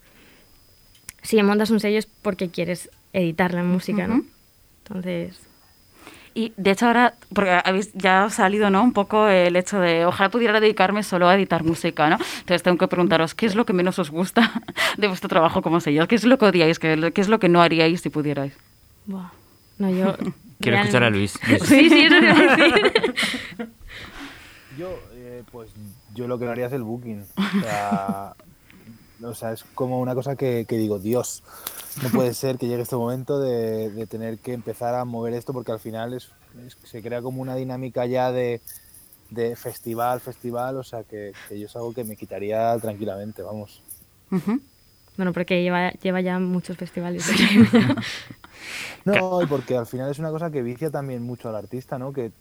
[1.23, 4.17] si montas un sello es porque quieres editar la música, ¿no?
[4.17, 4.27] Ujú.
[4.85, 5.41] Entonces,
[6.35, 8.83] Y de hecho ahora, porque habéis, ya ha salido ¿no?
[8.83, 12.19] un poco el hecho de ojalá pudiera dedicarme solo a editar música, ¿no?
[12.41, 14.53] Entonces tengo que preguntaros, ¿qué es lo que menos os gusta
[14.99, 16.07] de vuestro trabajo como sello?
[16.07, 16.79] ¿Qué es lo que odiáis?
[16.79, 18.53] ¿Qué, qué es lo que no haríais si pudierais?
[19.07, 19.31] buah,
[19.79, 20.17] no, yo...
[20.61, 21.39] Quiero escuchar a Luis.
[21.49, 21.63] Luis.
[21.65, 22.93] Sí, sí, eso te iba a decir.
[24.79, 25.71] Yo, eh, pues,
[26.15, 27.23] yo lo que no haría es el booking.
[27.37, 28.35] O sea,
[29.23, 31.43] o sea, es como una cosa que, que digo, Dios,
[32.03, 35.53] no puede ser que llegue este momento de, de tener que empezar a mover esto
[35.53, 36.31] porque al final es,
[36.67, 38.61] es- se crea como una dinámica ya de,
[39.31, 43.83] de festival, festival, o sea, que, que yo es algo que me quitaría tranquilamente, vamos.
[45.17, 47.27] Bueno, porque lleva, lleva ya muchos festivales.
[49.05, 52.13] No, y porque al final es una cosa que vicia también mucho al artista, ¿no?
[52.13, 52.33] Que,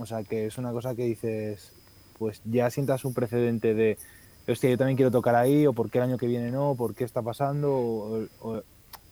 [0.00, 1.72] o sea, que es una cosa que dices,
[2.18, 3.98] pues ya sientas un precedente de,
[4.48, 6.94] hostia, yo también quiero tocar ahí, o por qué el año que viene no, por
[6.94, 8.62] qué está pasando, o, o-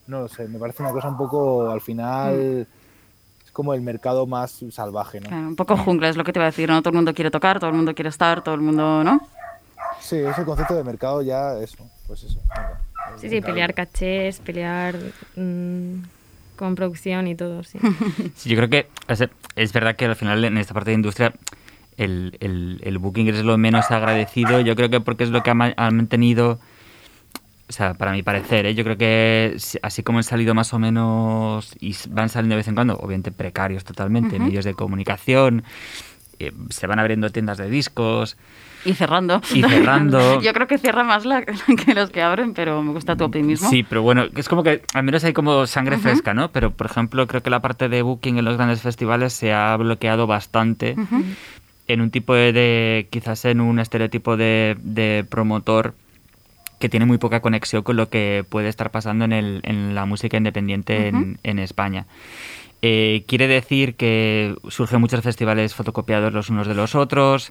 [0.06, 2.66] no lo sé, me parece una cosa un poco, al final,
[3.44, 5.28] es como el mercado más salvaje, ¿no?
[5.28, 6.80] Claro, un poco jungla es lo que te iba a decir, ¿no?
[6.82, 9.20] Todo el mundo quiere tocar, todo el mundo quiere estar, todo el mundo, ¿no?
[10.00, 12.38] Sí, ese concepto de mercado ya, eso, pues eso.
[12.38, 12.78] venga,
[13.20, 14.96] Sí, sí, pelear cachés, pelear
[15.36, 15.94] mm,
[16.56, 17.78] con producción y todo, sí.
[18.36, 19.24] Sí, yo creo que es,
[19.56, 21.34] es verdad que al final en esta parte de industria
[21.96, 24.60] el, el, el booking es lo menos agradecido.
[24.60, 26.58] Yo creo que porque es lo que ha, ha mantenido,
[27.68, 28.74] o sea, para mi parecer, ¿eh?
[28.74, 32.68] yo creo que así como han salido más o menos y van saliendo de vez
[32.68, 35.64] en cuando, obviamente precarios totalmente, medios de comunicación,
[36.38, 38.36] eh, se van abriendo tiendas de discos.
[38.84, 39.40] Y cerrando.
[39.54, 40.40] Y cerrando.
[40.42, 41.42] Yo creo que cierra más la,
[41.84, 43.68] que los que abren, pero me gusta tu optimismo.
[43.70, 46.50] Sí, pero bueno, es como que al menos hay como sangre fresca, ¿no?
[46.50, 49.76] Pero, por ejemplo, creo que la parte de booking en los grandes festivales se ha
[49.76, 50.96] bloqueado bastante
[51.86, 55.94] en un tipo de, de- quizás en un estereotipo de, de promotor
[56.78, 60.04] que tiene muy poca conexión con lo que puede estar pasando en, el, en la
[60.06, 62.06] música independiente en, en España.
[62.82, 67.50] Eh, quiere decir que surgen muchos festivales fotocopiados los unos de los otros,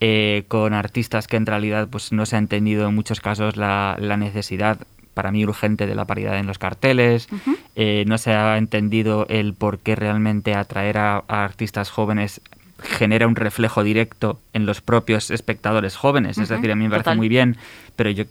[0.00, 3.96] eh, con artistas que en realidad pues, no se ha entendido en muchos casos la,
[3.98, 4.78] la necesidad,
[5.14, 7.28] para mí urgente, de la paridad en los carteles,
[7.74, 12.42] eh, no se ha entendido el por qué realmente atraer a, a artistas jóvenes
[12.82, 16.38] genera un reflejo directo en los propios espectadores jóvenes.
[16.38, 17.16] Es decir, a mí me parece total.
[17.16, 17.56] muy bien,
[17.96, 18.24] pero yo,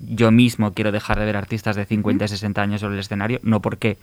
[0.00, 3.38] yo mismo quiero dejar de ver artistas de 50 y 60 años sobre el escenario,
[3.42, 3.98] no porque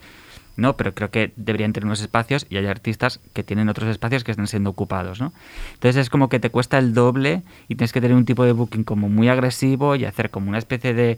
[0.59, 4.23] no, pero creo que deberían tener unos espacios y hay artistas que tienen otros espacios
[4.23, 5.33] que están siendo ocupados, ¿no?
[5.73, 8.51] Entonces es como que te cuesta el doble y tienes que tener un tipo de
[8.51, 11.17] booking como muy agresivo y hacer como una especie de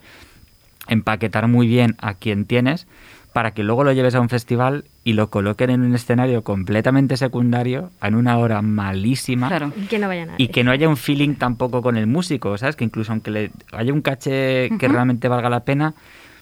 [0.87, 2.87] empaquetar muy bien a quien tienes
[3.33, 7.15] para que luego lo lleves a un festival y lo coloquen en un escenario completamente
[7.15, 9.71] secundario en una hora malísima Claro.
[9.81, 10.43] Y que no vaya nadie.
[10.43, 12.75] y que no haya un feeling tampoco con el músico, ¿sabes?
[12.75, 15.93] Que incluso aunque le haya un caché que realmente valga la pena,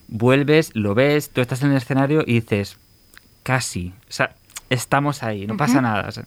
[0.08, 2.76] vuelves, lo ves, tú estás en el escenario y dices,
[3.42, 4.34] casi, o sea,
[4.70, 6.08] estamos ahí, no pasa nada.
[6.08, 6.24] o sea.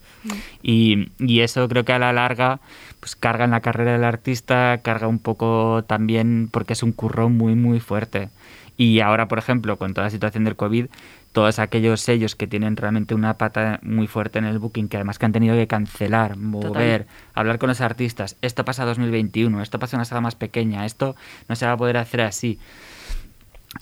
[0.62, 2.60] y, y eso creo que a la larga
[3.00, 7.36] pues carga en la carrera del artista, carga un poco también porque es un currón
[7.38, 8.30] muy, muy fuerte.
[8.78, 10.88] Y ahora, por ejemplo, con toda la situación del COVID,
[11.34, 15.20] todos aquellos sellos que tienen realmente una pata muy fuerte en el booking, que además
[15.20, 19.96] que han tenido que cancelar, mover, hablar con los artistas, esto pasa 2021, esto pasa
[19.96, 21.16] en una sala más pequeña, esto
[21.50, 22.60] no se va a poder hacer así.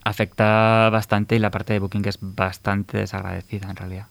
[0.04, 4.11] Afecta bastante y la parte de booking es bastante desagradecida en realidad.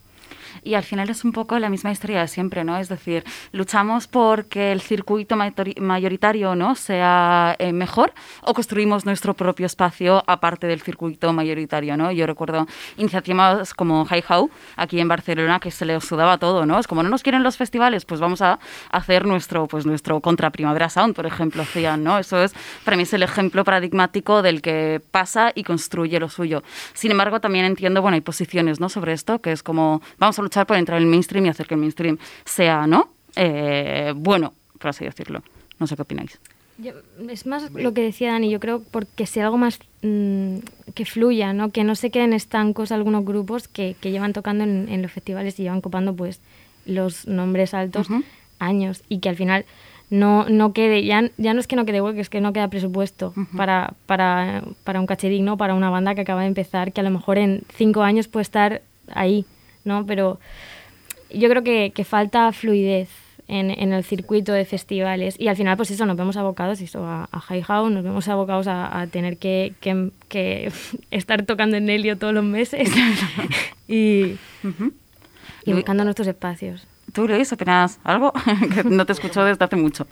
[0.62, 2.76] Y al final es un poco la misma historia de siempre, ¿no?
[2.78, 6.74] Es decir, luchamos porque el circuito mayoritario ¿no?
[6.74, 12.12] sea eh, mejor o construimos nuestro propio espacio aparte del circuito mayoritario, ¿no?
[12.12, 16.78] Yo recuerdo iniciativas como Hi How aquí en Barcelona que se les sudaba todo, ¿no?
[16.78, 18.58] Es como no nos quieren los festivales, pues vamos a
[18.90, 22.18] hacer nuestro pues nuestro contra Primavera Sound, por ejemplo, hacían, ¿no?
[22.18, 26.62] Eso es para mí es el ejemplo paradigmático del que pasa y construye lo suyo.
[26.92, 28.90] Sin embargo, también entiendo, bueno, hay posiciones, ¿no?
[28.90, 31.66] sobre esto, que es como vamos a luchar por entrar en el mainstream y hacer
[31.66, 33.10] que el mainstream sea, ¿no?
[33.36, 35.42] Eh, bueno, por así decirlo.
[35.78, 36.38] No sé qué opináis.
[37.28, 40.58] es más lo que decía Dani, yo creo porque sea algo más mm,
[40.94, 41.70] que fluya, ¿no?
[41.70, 45.62] que no se queden estancos algunos grupos que, que llevan tocando en, los festivales y
[45.62, 46.40] llevan copando pues
[46.84, 48.08] los nombres altos
[48.58, 49.64] años y que al final
[50.10, 52.68] no, no quede, ya, ya no es que no quede hueco, es que no queda
[52.68, 57.04] presupuesto para, para, para un caché para una banda que acaba de empezar, que a
[57.04, 59.46] lo mejor en cinco años puede estar ahí,
[59.84, 60.06] ¿no?
[60.06, 60.38] Pero
[61.30, 63.08] yo creo que, que falta fluidez
[63.48, 67.04] en, en, el circuito de festivales y al final pues eso, nos vemos abocados eso,
[67.04, 70.72] a, a High House, nos vemos abocados a, a tener que, que, que,
[71.10, 72.90] estar tocando en Helio todos los meses
[73.88, 74.36] y,
[75.64, 76.86] y buscando nuestros espacios.
[77.12, 78.32] ¿Tú, Luis, opinas algo?
[78.74, 80.06] que no te escucho desde hace mucho.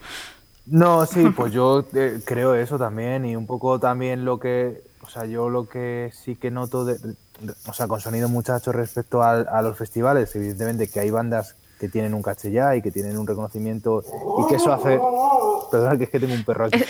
[0.66, 5.08] No, sí, pues yo eh, creo eso también y un poco también lo que, o
[5.08, 6.98] sea, yo lo que sí que noto, de,
[7.66, 11.88] o sea, con Sonido Muchacho respecto a, a los festivales, evidentemente que hay bandas que
[11.88, 14.02] tienen un caché ya y que tienen un reconocimiento
[14.38, 15.00] y que eso hace...
[15.70, 16.78] Perdona, que es que tengo un perro aquí.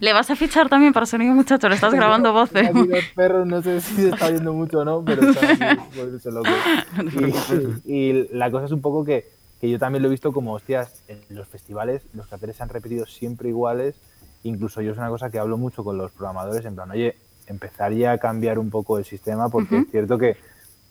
[0.00, 1.68] ¿Le vas a fichar también para Sonido Muchacho?
[1.68, 2.74] Le estás grabando voces.
[2.74, 6.50] los perros no sé si se está viendo mucho o no, pero está loco.
[7.84, 9.28] Y, y, la cosa es un poco que,
[9.60, 12.68] que yo también lo he visto como, hostias, en los festivales los carteles se han
[12.68, 13.96] repetido siempre iguales.
[14.46, 18.12] Incluso yo es una cosa que hablo mucho con los programadores, en plan, oye, empezaría
[18.12, 19.84] a cambiar un poco el sistema porque uh -huh.
[19.84, 20.36] es cierto que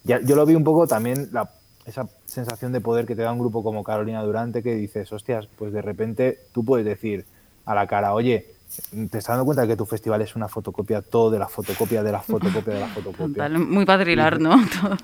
[0.03, 1.49] ya, yo lo vi un poco también la
[1.85, 5.47] esa sensación de poder que te da un grupo como Carolina Durante que dices, hostias,
[5.55, 7.25] pues de repente tú puedes decir
[7.65, 8.53] a la cara, oye,
[8.89, 12.01] ¿te estás dando cuenta de que tu festival es una fotocopia, todo de la fotocopia,
[12.01, 13.49] de la fotocopia, de la fotocopia?
[13.49, 14.55] Muy padrilar, ¿no?
[14.81, 14.97] Todo.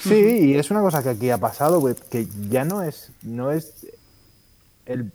[0.00, 3.86] Sí, y es una cosa que aquí ha pasado, que ya no es, no es
[4.86, 5.12] el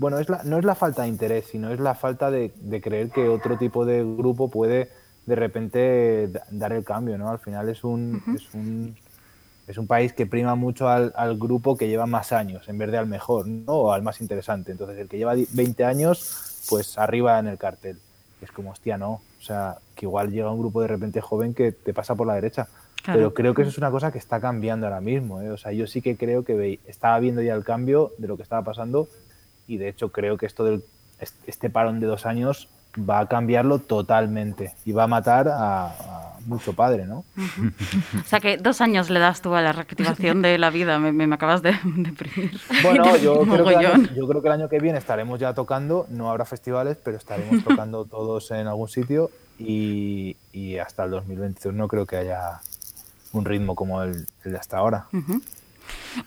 [0.00, 2.80] bueno, es la, no es la falta de interés, sino es la falta de, de,
[2.80, 4.88] creer que otro tipo de grupo puede
[5.26, 7.28] de repente dar el cambio, ¿no?
[7.28, 8.36] Al final es un, uh -huh.
[8.36, 8.96] es un
[9.68, 12.90] es un país que prima mucho al, al, grupo que lleva más años en vez
[12.90, 13.72] de al mejor ¿no?
[13.72, 14.72] o al más interesante.
[14.72, 17.98] Entonces, el que lleva 20 años, pues arriba en el cartel.
[18.40, 19.20] Es como, hostia, no.
[19.38, 22.34] O sea, que igual llega un grupo de repente joven que te pasa por la
[22.34, 22.66] derecha.
[23.02, 23.18] Claro.
[23.18, 25.40] Pero creo que eso es una cosa que está cambiando ahora mismo.
[25.40, 25.50] ¿eh?
[25.50, 28.42] O sea, yo sí que creo que estaba viendo ya el cambio de lo que
[28.42, 29.08] estaba pasando
[29.66, 30.82] y de hecho creo que esto del
[31.46, 32.68] este parón de dos años
[32.98, 37.24] va a cambiarlo totalmente y va a matar a, a mucho padre, ¿no?
[37.38, 41.12] O sea que dos años le das tú a la reactivación de la vida, me,
[41.12, 42.58] me acabas de deprimir.
[42.82, 46.06] Bueno, yo creo, que año, yo creo que el año que viene estaremos ya tocando,
[46.10, 51.74] no habrá festivales, pero estaremos tocando todos en algún sitio y, y, hasta el 2022
[51.74, 52.60] no creo que haya
[53.32, 55.06] un ritmo como el, el de hasta ahora.
[55.12, 55.42] Uh -huh.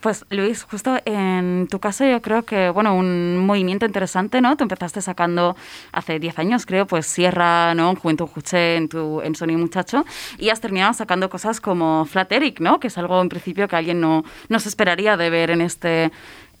[0.00, 4.56] Pues Luis, justo en tu caso yo creo que, bueno, un movimiento interesante, ¿no?
[4.56, 5.56] Tú empezaste sacando
[5.92, 7.94] hace 10 años, creo, pues Sierra, ¿no?
[7.94, 10.04] Juventud Juché en, tu, en Sony Muchacho
[10.38, 12.80] y has terminado sacando cosas como Flat Eric, ¿no?
[12.80, 16.10] Que es algo en principio que alguien no, no se esperaría de ver en este...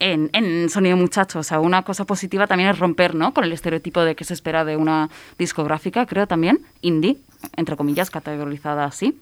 [0.00, 3.32] En, en Sonido Muchacho, o sea, una cosa positiva también es romper, ¿no?
[3.32, 7.18] Con el estereotipo de que se espera de una discográfica, creo también, indie,
[7.56, 9.16] entre comillas, categorizada así.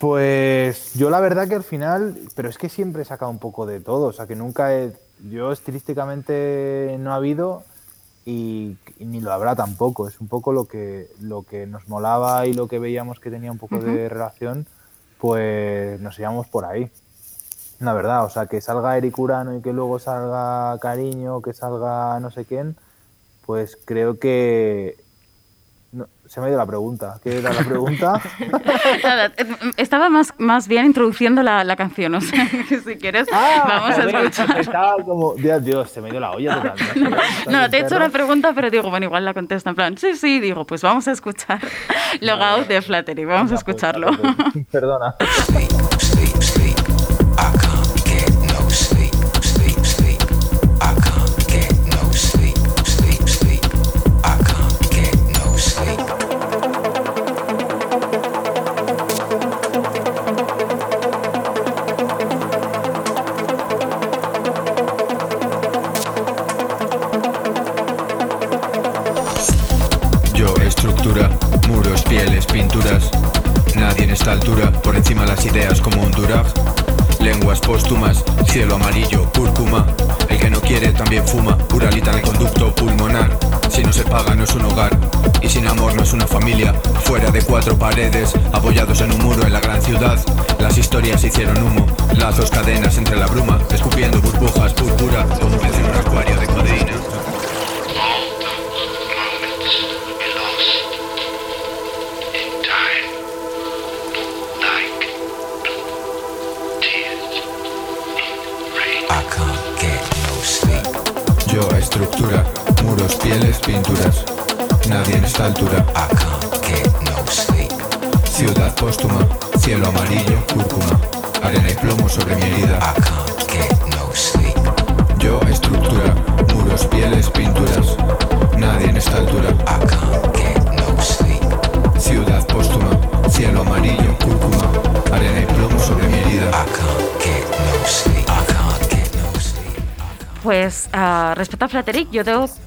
[0.00, 3.66] Pues yo la verdad que al final, pero es que siempre he sacado un poco
[3.66, 4.94] de todo, o sea que nunca he,
[5.28, 7.64] yo estilísticamente no ha habido
[8.24, 12.46] y, y, ni lo habrá tampoco, es un poco lo que, lo que nos molaba
[12.46, 13.94] y lo que veíamos que tenía un poco uh -huh.
[13.94, 14.66] de relación,
[15.18, 16.90] pues nos íbamos por ahí,
[17.78, 22.18] la verdad, o sea que salga Eric Urano y que luego salga Cariño, que salga
[22.20, 22.74] no sé quién,
[23.44, 24.96] pues creo que
[26.30, 27.18] se me ha ido la pregunta.
[27.24, 28.22] ¿Qué era la pregunta?
[29.02, 29.32] Nada,
[29.76, 33.98] estaba más, más bien introduciendo la, la canción, o sea, que si quieres, ah, vamos
[33.98, 34.60] a escuchar.
[34.60, 37.50] Estaba como, Dios, Dios, se me ha ido la olla totalmente.
[37.50, 39.98] No, no, te he hecho una pregunta, pero digo, bueno, igual la contesta en plan,
[39.98, 41.58] sí, sí, digo, pues vamos a escuchar
[42.20, 44.10] Logout de Flattery, vamos a escucharlo.
[44.16, 45.16] Pues, perdona.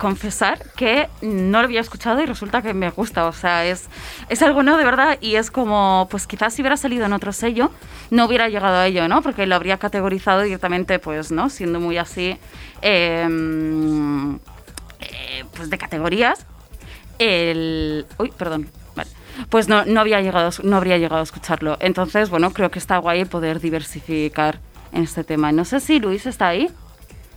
[0.04, 3.26] Confesar que no lo había escuchado y resulta que me gusta.
[3.26, 3.88] O sea, es,
[4.28, 7.32] es algo no de verdad y es como, pues quizás si hubiera salido en otro
[7.32, 7.72] sello,
[8.10, 9.22] no hubiera llegado a ello, ¿no?
[9.22, 11.50] Porque lo habría categorizado directamente, pues, ¿no?
[11.50, 12.38] Siendo muy así,
[12.82, 13.30] eh,
[15.00, 16.46] eh, pues de categorías.
[17.18, 18.06] El.
[18.18, 18.70] Uy, perdón.
[18.98, 19.10] Vale.
[19.48, 21.78] Pues no, no, había llegado, no habría llegado a escucharlo.
[21.80, 24.60] Entonces, bueno, creo que está guay poder diversificar
[24.92, 25.54] en este tema.
[25.54, 26.70] No sé si Luis está ahí.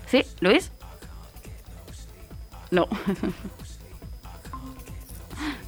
[0.09, 0.25] ¿Sí?
[0.41, 0.73] ¿Luis?
[2.71, 2.89] No.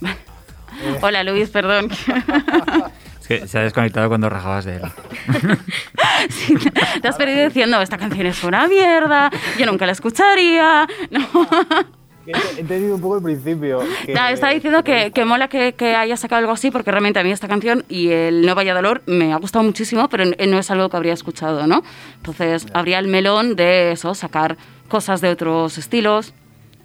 [0.01, 0.17] Vale.
[1.03, 1.91] Hola Luis, perdón.
[3.21, 4.83] Es que se ha desconectado cuando rajabas de él.
[6.31, 6.53] Sí,
[7.01, 10.85] te has perdido diciendo, esta canción es una mierda, yo nunca la escucharía.
[11.13, 11.29] No.
[12.27, 13.79] He entendido un poco el principio.
[14.05, 17.23] que- estaba diciendo que, que mola que, que haya sacado algo así, porque realmente a
[17.23, 20.71] mí esta canción y el No Vaya Dolor me ha gustado muchísimo, pero no es
[20.73, 21.85] algo que habría escuchado, ¿no?
[22.17, 24.57] Entonces, habría el melón de eso, sacar
[24.89, 26.35] cosas de otros estilos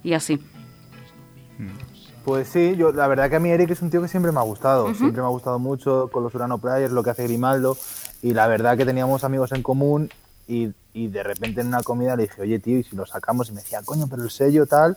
[0.04, 0.40] y así.
[2.24, 4.38] Pues sí, yo, la verdad que a mí Eric es un tío que siempre me
[4.38, 7.76] ha gustado, siempre me ha gustado mucho con los Urano Players, lo que hace Grimaldo,
[8.22, 10.08] y la verdad que teníamos amigos en común
[10.48, 13.50] y, y de repente en una comida le dije, oye tío, y si lo sacamos,
[13.50, 14.96] y me decía, coño, pero el sello tal,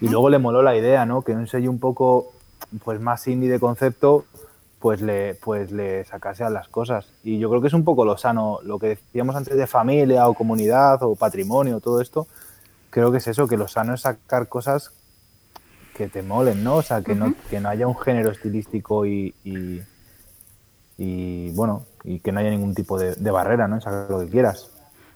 [0.00, 1.22] y luego le moló la idea, ¿no?
[1.22, 2.32] Que un sello un poco
[2.84, 4.24] pues más indie de concepto,
[4.78, 7.06] pues le, pues le sacase a las cosas.
[7.22, 10.28] Y yo creo que es un poco lo sano, lo que decíamos antes de familia
[10.28, 12.26] o comunidad o patrimonio, todo esto,
[12.90, 14.92] creo que es eso, que lo sano es sacar cosas
[15.96, 16.76] que te molen, ¿no?
[16.76, 19.80] O sea, que, no, que no haya un género estilístico y, y,
[20.98, 23.76] y, bueno, y que no haya ningún tipo de, de barrera, ¿no?
[23.76, 24.70] En sacar lo que quieras.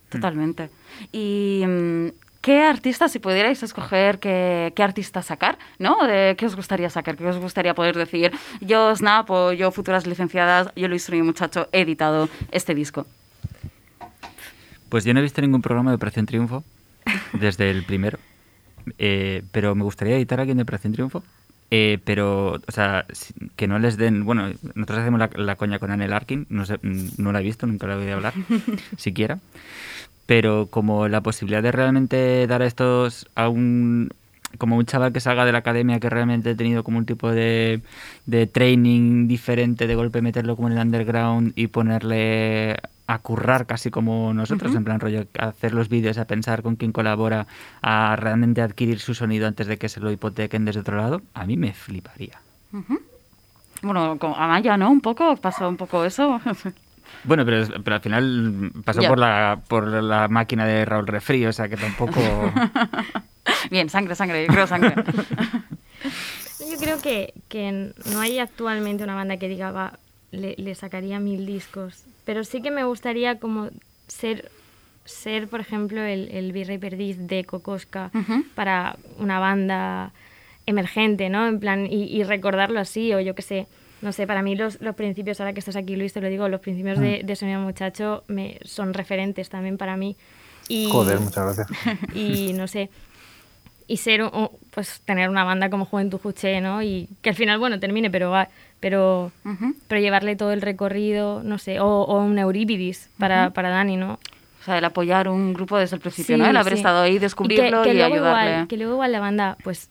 [0.08, 0.70] Totalmente.
[1.12, 2.06] ¿Y mm,
[2.40, 6.06] qué artista, si pudierais escoger qué, qué artista sacar, ¿no?
[6.06, 7.16] De, ¿Qué os gustaría sacar?
[7.16, 8.32] ¿Qué os gustaría poder decir?
[8.60, 13.06] Yo, Snap, o yo, Futuras Licenciadas, yo, Luis Soy Muchacho, he editado este disco.
[14.88, 16.64] Pues yo no he visto ningún programa de Operación Triunfo
[17.32, 18.18] desde el primero.
[18.98, 21.22] Eh, pero me gustaría editar a alguien de Operación Triunfo.
[21.70, 23.06] Eh, pero, o sea,
[23.56, 24.24] que no les den.
[24.24, 27.66] Bueno, nosotros hacemos la, la coña con Anel Arkin, no, sé, no la he visto,
[27.66, 28.34] nunca la he oído hablar,
[28.96, 29.38] siquiera.
[30.26, 34.10] Pero como la posibilidad de realmente dar a estos a un.
[34.58, 37.30] Como un chaval que salga de la academia que realmente ha tenido como un tipo
[37.30, 37.82] de,
[38.26, 42.76] de training diferente, de golpe meterlo como en el underground y ponerle
[43.10, 46.76] a currar casi como nosotros, en plan rollo, a hacer los vídeos, a pensar con
[46.76, 47.48] quién colabora,
[47.82, 51.44] a realmente adquirir su sonido antes de que se lo hipotequen desde otro lado, a
[51.44, 52.40] mí me fliparía.
[53.82, 54.92] Bueno, con Amaya, ¿no?
[54.92, 56.40] Un poco, pasó un poco eso.
[57.24, 61.68] Bueno, pero, al final pasó por la, por la máquina de Raúl Refri, o sea
[61.68, 62.20] que tampoco...
[63.70, 64.94] Bien, sangre, sangre, yo creo sangre.
[66.70, 69.98] Yo creo que, que no hay actualmente una banda que diga, va,
[70.30, 72.04] le, le sacaría mil discos.
[72.30, 73.70] Pero sí que me gustaría como
[74.06, 74.52] ser,
[75.04, 78.44] ser por ejemplo, el, el Virrey Perdiz de Kokoska Ujú.
[78.54, 80.12] para una banda
[80.64, 81.48] emergente, ¿no?
[81.48, 83.66] En plan, y, y recordarlo así, o yo qué sé.
[84.00, 86.48] No sé, para mí los, los principios, ahora que estás aquí Luis, te lo digo,
[86.48, 90.16] los principios de, de Sonido Muchacho me, son referentes también para mí.
[90.68, 91.68] Y, Joder, muchas gracias.
[92.14, 92.90] y no sé
[93.88, 97.58] y ser un- pues tener una banda como Juventud Juché no y que al final
[97.58, 98.48] bueno termine pero va
[98.80, 99.74] pero Ujú.
[99.88, 104.18] pero llevarle todo el recorrido no sé o, o un Eurípidis para, para Dani no
[104.60, 106.48] O sea, el apoyar un grupo desde el principio, Sí, ¿no?
[106.48, 106.78] El haber sí.
[106.80, 108.50] estado ahí, Y que- descubrirlo que y, luego ayudarle.
[108.50, 109.88] igual, que luego igual la banda pues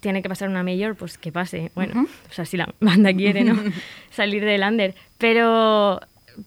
[0.00, 2.08] tiene que pasar una mayor pues que pase bueno Ujú.
[2.30, 3.58] o sea si la banda quiere no
[4.10, 6.00] salir del under pero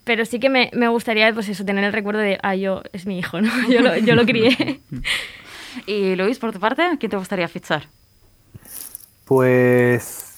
[0.06, 3.06] pero sí que me, me gustaría pues eso tener el recuerdo de ah yo es
[3.06, 4.80] mi hijo no yo lo, yo lo crié
[5.88, 7.88] Y Luis, por tu parte, ¿quién te gustaría fichar?
[9.26, 10.33] Pues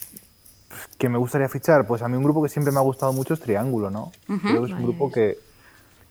[0.97, 3.33] que me gustaría fichar, pues a mí un grupo que siempre me ha gustado mucho
[3.33, 4.11] es Triángulo, ¿no?
[4.27, 5.37] Creo que es un grupo que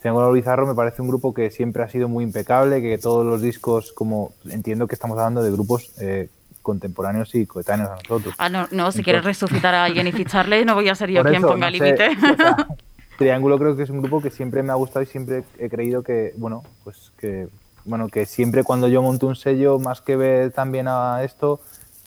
[0.01, 3.41] Triángulo Bizarro me parece un grupo que siempre ha sido muy impecable, que todos los
[3.41, 6.28] discos, como entiendo que estamos hablando de grupos eh,
[6.61, 8.35] contemporáneos y coetáneos a nosotros.
[8.37, 11.11] Ah, no, no si Entonces- quieres resucitar a alguien y ficharle, no voy a ser
[11.11, 12.09] yo quien eso, ponga no límite.
[12.11, 12.68] o sea,
[13.18, 16.03] Triángulo creo que es un grupo que siempre me ha gustado y siempre he creído
[16.03, 17.49] que, bueno, pues que,
[17.87, 21.61] bueno, que siempre cuando yo monto un sello, más que ver también a esto,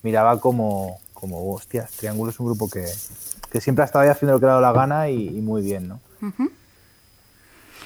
[0.04, 2.86] miraba como, como hostias, Triángulo es un grupo que,
[3.52, 5.42] que siempre ha estado ahí haciendo lo que le ha dado la gana y, y
[5.42, 6.00] muy bien, ¿no?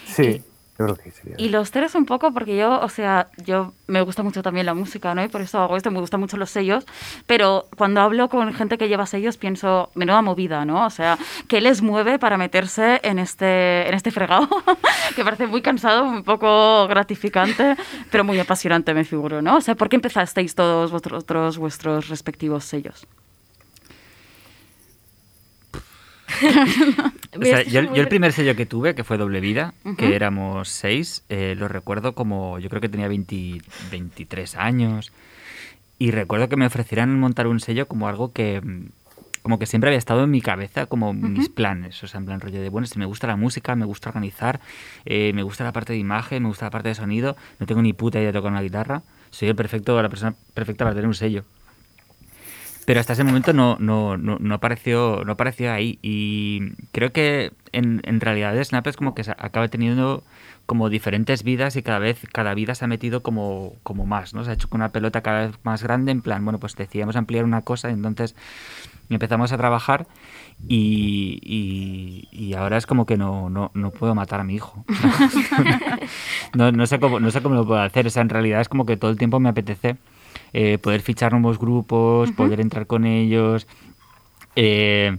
[0.05, 0.43] Sí,
[0.77, 1.35] yo creo que sería.
[1.37, 4.73] Y los tres un poco, porque yo, o sea, yo me gusta mucho también la
[4.73, 5.23] música, ¿no?
[5.23, 6.85] Y por eso hago esto, me gustan mucho los sellos,
[7.25, 10.85] pero cuando hablo con gente que lleva sellos pienso, menuda movida, ¿no?
[10.85, 11.17] O sea,
[11.47, 14.49] ¿qué les mueve para meterse en este, en este fregado?
[15.15, 17.77] que parece muy cansado, muy poco gratificante,
[18.11, 19.57] pero muy apasionante, me figuro, ¿no?
[19.57, 23.07] O sea, ¿por qué empezasteis todos vosotros vuestros respectivos sellos?
[27.33, 31.23] O sea, yo, el primer sello que tuve, que fue Doble Vida, que éramos seis,
[31.29, 35.13] eh, lo recuerdo como, yo creo que tenía 20 23 años,
[35.97, 38.89] y recuerdo que me ofrecieran montar un sello como algo que, mm,
[39.43, 42.41] como que siempre había estado en mi cabeza, como mis planes, o sea, en plan
[42.41, 44.59] rollo de, bueno, si me gusta la música, me gusta organizar,
[45.05, 47.81] eh, me gusta la parte de imagen, me gusta la parte de sonido, no tengo
[47.81, 51.07] ni puta idea de tocar una guitarra, soy el perfecto, la persona perfecta para tener
[51.07, 51.45] un sello.
[52.85, 55.99] Pero hasta ese momento no, no, no, no apareció, no apareció ahí.
[56.01, 60.23] Y creo que en, en realidad Snap es como que acaba teniendo
[60.65, 64.43] como diferentes vidas y cada vez, cada vida se ha metido como, como más, ¿no?
[64.43, 67.15] Se ha hecho con una pelota cada vez más grande, en plan, bueno, pues decidimos
[67.15, 68.35] ampliar una cosa y entonces
[69.09, 70.07] empezamos a trabajar
[70.67, 74.85] y, y, y ahora es como que no, no, no puedo matar a mi hijo.
[76.53, 78.07] no, no, sé cómo, no sé cómo lo puedo hacer.
[78.07, 79.97] O sea, en realidad es como que todo el tiempo me apetece
[80.53, 83.67] eh, poder fichar nuevos grupos, poder entrar con ellos.
[84.55, 85.17] eh,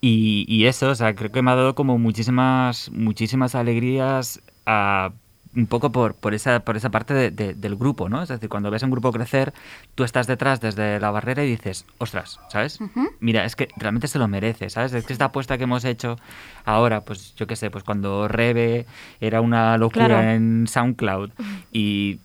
[0.00, 5.12] y, y eso, o sea, creo que me ha dado como muchísimas, muchísimas alegrías a,
[5.54, 8.20] un poco por, por, esa, por esa parte de- de- del grupo, ¿no?
[8.22, 9.52] Es decir, cuando ves a un grupo crecer,
[9.94, 12.80] tú estás detrás desde la barrera y dices, ostras, ¿sabes?
[13.20, 14.92] Mira, es que realmente se lo merece, ¿sabes?
[14.94, 16.16] Es que esta apuesta que hemos hecho
[16.64, 18.86] ahora, pues yo qué sé, pues cuando Rebe
[19.20, 20.30] era una locura Claro.
[20.30, 21.30] en SoundCloud
[21.70, 22.18] y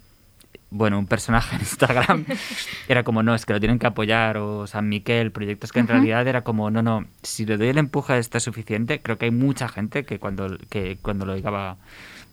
[0.70, 2.26] bueno, un personaje en Instagram,
[2.88, 5.88] era como, no, es que lo tienen que apoyar, o San Miquel, proyectos que en
[5.88, 9.26] realidad era como, no, no, si le doy el empuje a esto suficiente, creo que
[9.26, 11.78] hay mucha gente que cuando, que cuando lo oiga va,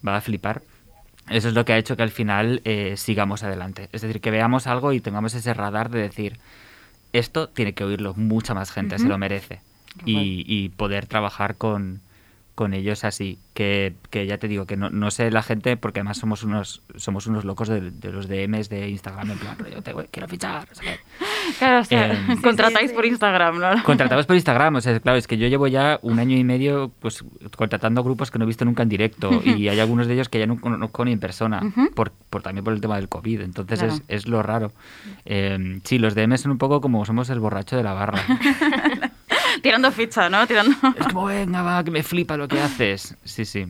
[0.06, 0.62] va a flipar.
[1.30, 3.88] Eso es lo que ha hecho que al final eh, sigamos adelante.
[3.92, 6.38] Es decir, que veamos algo y tengamos ese radar de decir,
[7.14, 9.60] esto tiene que oírlo mucha más gente, se lo merece.
[10.04, 12.00] Y, y poder trabajar con,
[12.54, 13.38] con ellos así.
[13.54, 16.82] Que, que ya te digo, que no, no sé la gente, porque además somos unos
[16.96, 20.26] somos unos locos de, de los DMs de Instagram, en plan, rollo, te voy- quiero
[20.28, 20.66] fichar.
[21.58, 23.82] Claro, o sea, Eh, contratáis por Instagram, ¿no?
[23.84, 26.90] Contratados por Instagram, o sea, claro, es que yo llevo ya un año y medio
[27.00, 27.24] pues
[27.56, 30.38] contratando grupos que no he visto nunca en directo y hay algunos de ellos que
[30.40, 31.60] ya no conozco ni en persona,
[31.94, 33.94] por, por también por el tema del COVID, entonces Claro.
[33.94, 34.72] es, es lo raro.
[35.26, 38.20] Eh, sí, los DMs son un poco como somos el borracho de la barra.
[39.64, 40.46] Tirando ficha, ¿no?
[40.46, 40.76] Tirando...
[40.94, 43.16] es como, venga, va, que me flipa lo que haces.
[43.24, 43.66] Sí, sí.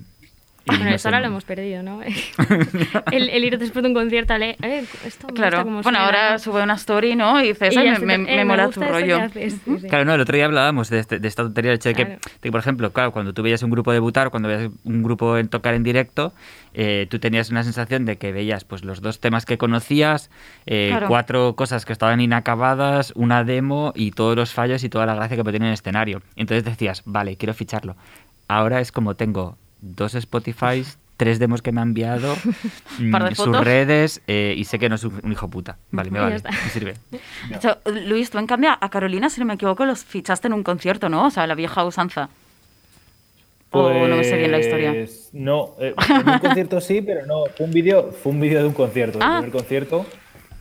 [0.66, 2.00] Bueno, no eso ahora lo hemos perdido, ¿no?
[3.10, 5.82] el, el ir después de un concierto a leer, eh, esto me Claro, gusta cómo
[5.82, 6.38] bueno, suena, ahora ¿no?
[6.38, 7.42] sube una story, ¿no?
[7.42, 9.18] Y dices, Y "Ay, ya me, me, eh, me mola tu rollo.
[9.20, 9.88] haces, sí, sí.
[9.88, 12.04] Claro, no, el otro día hablábamos de, este- de esta tontería, el hecho de que,
[12.06, 12.20] Claro.
[12.24, 15.36] de que, por ejemplo, claro, cuando tú veías un grupo debutar, cuando veías un grupo
[15.38, 16.32] en tocar en directo,
[16.72, 20.30] eh, tú tenías una sensación de que veías pues los dos temas que conocías,
[20.66, 21.08] eh, Claro.
[21.08, 25.36] cuatro cosas que estaban inacabadas, una demo y todos los fallos y toda la gracia
[25.36, 26.22] que puede tener el escenario.
[26.36, 27.96] Entonces decías, vale, quiero ficharlo.
[28.48, 30.84] Ahora es como tengo dos Spotify,
[31.16, 32.34] tres demos que me ha enviado,
[32.98, 33.64] mm, sus fotos.
[33.64, 35.76] redes eh, y sé que no es un, un hijo puta.
[35.90, 36.94] Vale, me vale, me sirve.
[37.10, 40.54] De hecho, Luis, tú en cambio a Carolina, si no me equivoco, los fichaste en
[40.54, 41.26] un concierto, ¿no?
[41.26, 42.28] O sea, la vieja usanza.
[43.76, 44.92] O no me sé bien la historia.
[44.92, 47.44] Pues, No, eh, en un concierto sí, pero no.
[47.56, 49.36] Fue un vídeo, fue un vídeo de un concierto, del Ah.
[49.40, 50.06] primer concierto.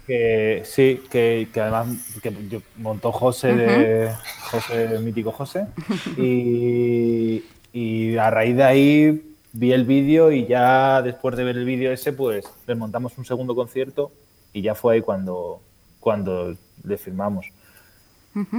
[0.07, 1.88] Que sí, que, que además
[2.21, 2.34] que
[2.78, 4.11] montó José de
[4.51, 5.65] José, el mítico José.
[6.17, 7.43] Y,
[7.74, 11.91] y a raíz de ahí vi el vídeo y ya después de ver el vídeo
[11.91, 14.11] ese, pues le montamos un segundo concierto
[14.53, 15.59] y ya fue ahí cuando,
[15.99, 17.47] cuando le firmamos.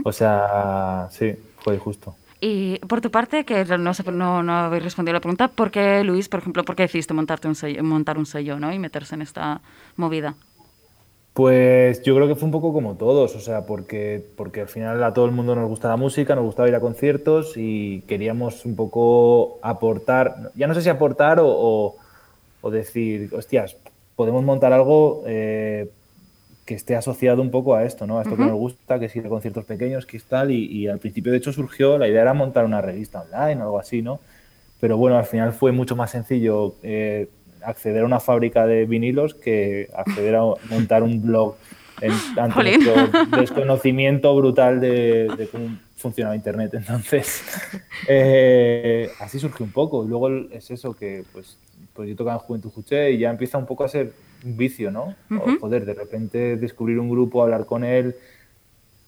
[0.05, 2.15] O sea, sí, fue justo.
[2.41, 6.05] Y por tu parte, que no, no, no habéis respondido a la pregunta, ¿por qué,
[6.05, 8.73] Luis, por ejemplo, por qué decidiste montarte un sello, montar un sello ¿no?
[8.73, 9.62] y meterse en esta
[9.97, 10.35] movida?
[11.35, 15.03] Pues yo creo que fue un poco como todos, o sea, porque, porque al final
[15.03, 18.64] a todo el mundo nos gusta la música, nos gustaba ir a conciertos y queríamos
[18.64, 21.97] un poco aportar, ya no sé si aportar o, o-
[22.62, 23.76] o decir, hostias,
[24.16, 25.91] podemos montar algo eh,
[26.64, 28.18] que esté asociado un poco a esto, ¿no?
[28.18, 30.64] A esto que nos gusta, que es ir a conciertos pequeños, que es tal, y,
[30.66, 33.78] y al principio de hecho surgió, la idea era montar una revista online o algo
[33.78, 34.20] así, ¿no?
[34.80, 37.28] Pero bueno, al final fue mucho más sencillo eh,
[37.65, 41.57] acceder a una fábrica de vinilos que acceder a montar un blog
[42.01, 42.81] en, ante Jolín.
[42.85, 46.75] nuestro desconocimiento brutal de, de cómo funcionaba Internet.
[46.75, 47.43] Entonces,
[48.09, 50.05] eh, así surgió un poco.
[50.05, 51.57] Y luego es eso que, pues,
[51.95, 54.12] pues yo tocaba en Juventud Juché y ya empieza un poco a ser
[54.45, 55.15] un vicio, ¿no?
[55.31, 58.15] O, joder, de repente descubrir un grupo, hablar con él,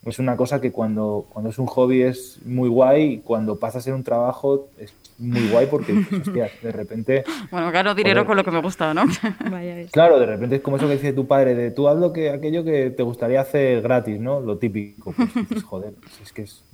[0.07, 3.79] es una cosa que cuando, cuando es un hobby es muy guay y cuando pasa
[3.79, 8.27] a ser un trabajo es muy guay porque, hostias, de repente, Bueno, gano dinero Joder.
[8.27, 9.05] con lo que me gusta, ¿no?
[9.51, 12.13] Vaya claro, de repente es como eso que dice tu padre, de tú haz lo
[12.13, 14.41] que, aquello que te gustaría hacer gratis, ¿no?
[14.41, 15.13] Lo típico.
[15.13, 16.65] Pues dices, joder, pues es que es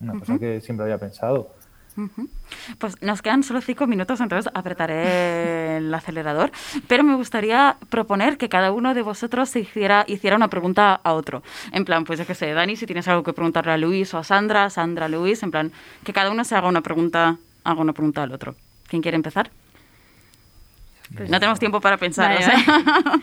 [0.00, 1.50] una cosa que siempre había pensado.
[2.78, 6.50] Pues nos quedan solo cinco minutos, entonces apretaré el acelerador.
[6.88, 11.42] Pero me gustaría proponer que cada uno de vosotros hiciera, hiciera una pregunta a otro.
[11.72, 14.18] En plan, pues yo qué sé, Dani, si tienes algo que preguntarle a Luis o
[14.18, 15.72] a Sandra, Sandra, Luis, en plan,
[16.04, 18.54] que cada uno se haga una pregunta, haga una pregunta al otro.
[18.88, 19.50] ¿Quién quiere empezar?
[21.10, 23.22] no tenemos tiempo para pensar, Vale.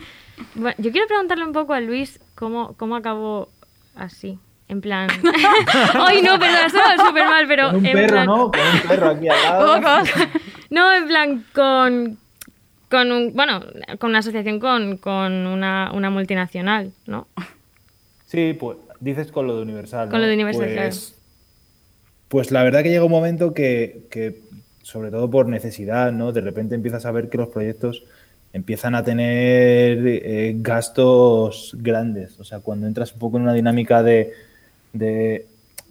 [0.54, 3.48] Bueno, yo quiero preguntarle un poco a Luis cómo, cómo acabó
[3.94, 4.38] así.
[4.72, 5.06] En plan.
[5.94, 7.66] Ay, no, perdón, esto va súper mal, pero.
[7.66, 8.50] Con un en perro, plan- ¿no?
[8.50, 10.02] Con un perro aquí al lado.
[10.70, 12.18] No, en plan, con.
[12.90, 13.60] Con un, bueno,
[13.98, 17.26] con una asociación con, con una, una multinacional, ¿no?
[18.26, 20.08] Sí, pues dices con lo de Universal.
[20.08, 20.24] Con ¿no?
[20.24, 21.14] lo de Universal, pues,
[22.28, 24.40] pues la verdad que llega un momento que, que,
[24.82, 26.32] sobre todo por necesidad, ¿no?
[26.32, 28.04] De repente empiezas a ver que los proyectos
[28.54, 32.38] empiezan a tener eh, gastos grandes.
[32.40, 34.32] O sea, cuando entras un poco en una dinámica de,
[34.92, 35.46] de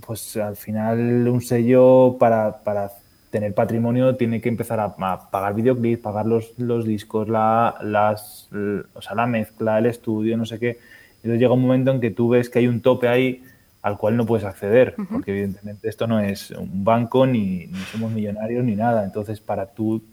[0.06, 2.92] pues al final un sello para, para
[3.30, 8.50] tener patrimonio tiene que empezar a, a pagar videoclips, pagar los, los discos, la, las,
[8.94, 10.80] o sea, la mezcla, el estudio, no sé qué.
[11.18, 13.44] Entonces llega un momento en que tú ves que hay un tope ahí
[13.82, 18.12] al cual no puedes acceder, porque evidentemente esto no es un banco ni, ni somos
[18.12, 19.04] millonarios ni nada.
[19.04, 20.04] Entonces, para tú,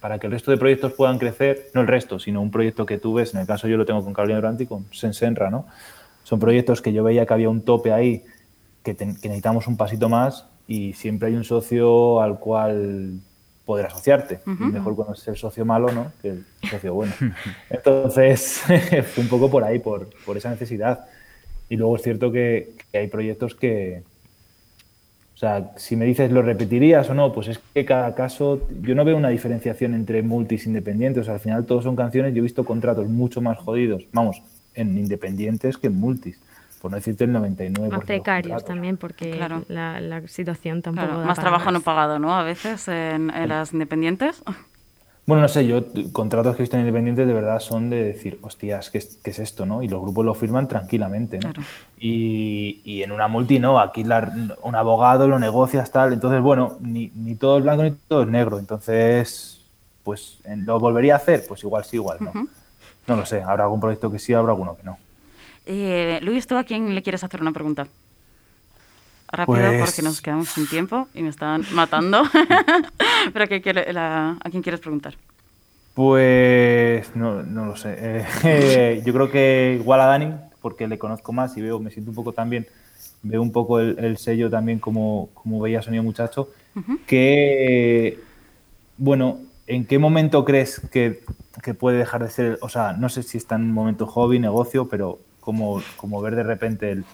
[0.00, 2.96] para que el resto de proyectos puedan crecer, no el resto, sino un proyecto que
[2.98, 5.66] tú ves, en el caso yo lo tengo con Carolina Durante y con Sensenra, ¿no?
[6.28, 8.22] Son proyectos que yo veía que había un tope ahí,
[8.82, 13.20] que, necesitamos un pasito más y siempre hay un socio al cual
[13.64, 14.40] poder asociarte.
[14.46, 16.12] Y mejor cuando es el socio malo, ¿no?
[16.20, 17.14] Que el socio bueno.
[17.70, 18.60] Entonces,
[19.14, 21.06] fue un poco por ahí, por, por esa necesidad.
[21.70, 24.02] Y luego es cierto que, que hay proyectos que,
[25.34, 28.94] o sea, si me dices lo repetirías o no, pues es que cada caso, yo
[28.94, 31.22] no veo una diferenciación entre multis independientes.
[31.22, 32.34] O sea, al final todos son canciones.
[32.34, 34.42] Yo he visto contratos mucho más jodidos, vamos,
[34.74, 36.38] en independientes que en multis.
[36.80, 37.72] Por no decirte el 99%.
[37.82, 39.64] de Más precarios también, porque Claro.
[39.68, 41.06] la, la situación tampoco.
[41.06, 42.34] Claro, da más trabajo no pagado, ¿no?
[42.36, 44.42] A veces en, en las independientes.
[45.26, 48.38] Bueno, no sé, yo contratos que he visto en independientes de verdad son de decir,
[48.42, 49.66] hostias, ¿qué es, qué es esto?
[49.66, 49.82] ¿no?
[49.82, 51.36] Y los grupos lo firman tranquilamente.
[51.36, 51.52] ¿no?
[51.52, 51.62] Claro.
[51.98, 56.12] Y, y en una multi no, aquí la- un abogado lo negocias tal.
[56.14, 58.58] Entonces, bueno, ni, ni todo es blanco ni todo es negro.
[58.58, 59.66] Entonces,
[60.04, 61.44] pues, ¿en- ¿lo volvería a hacer?
[61.46, 62.32] Pues igual sí, igual no.
[63.08, 64.98] No lo sé, habrá algún proyecto que sí, habrá alguno que no.
[65.66, 67.86] Eh, Luis, ¿tú a quién le quieres hacer una pregunta?
[69.30, 72.22] Rápido, Pues- porque nos quedamos sin tiempo y me están matando.
[73.32, 75.14] Pero ¿a, qué quiere- la- ¿a quién quieres preguntar?
[75.94, 77.94] Pues no, no lo sé.
[77.98, 80.32] Eh, eh, yo creo que igual a Dani,
[80.62, 82.66] porque le conozco más y veo, me siento un poco también,
[83.22, 86.50] veo un poco el, el sello también como, como veía Sonido Muchacho,
[87.06, 88.18] que,
[88.96, 89.38] bueno,
[89.68, 91.20] ¿en qué momento crees que,
[91.62, 94.38] que puede dejar de ser, o sea, no sé si está en un momento hobby,
[94.38, 97.04] negocio, pero como, como ver de repente el,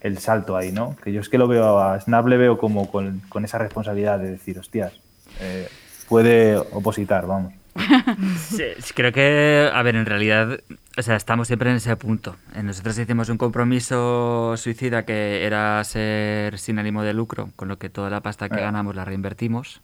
[0.00, 0.96] el salto ahí, ¿no?
[1.02, 4.18] Que yo es que lo veo a Snap, le veo como con, con esa responsabilidad
[4.18, 4.92] de decir, hostias,
[5.40, 5.68] eh,
[6.08, 7.52] puede opositar, vamos.
[8.38, 10.58] Sí, creo que, a ver, en realidad,
[10.96, 12.34] o sea, estamos siempre en ese punto.
[12.56, 17.78] Eh, Nosotros hicimos un compromiso suicida que era ser sin ánimo de lucro, con lo
[17.78, 18.62] que toda la pasta que Eh.
[18.62, 19.80] ganamos la reinvertimos.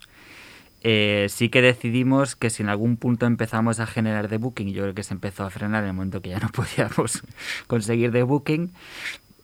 [0.86, 4.72] Eh, sí que decidimos que si en algún punto empezamos a generar de booking, y
[4.72, 7.22] yo creo que se empezó a frenar en el momento que ya no podíamos
[7.66, 8.70] conseguir de booking,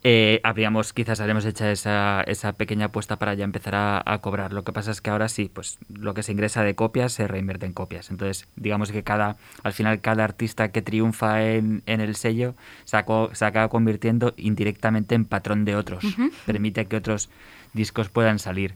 [0.03, 4.53] eh, habríamos, quizás habríamos hecho esa, esa pequeña apuesta para ya empezar a, a cobrar.
[4.53, 7.27] Lo que pasa es que ahora sí, pues lo que se ingresa de copias se
[7.27, 8.11] reinvierte en copias.
[8.11, 12.97] Entonces, digamos que cada, al final cada artista que triunfa en, en el sello se
[12.97, 16.05] acaba convirtiendo indirectamente en patrón de otros.
[16.45, 17.31] Permite que otros
[17.73, 18.75] discos puedan salir.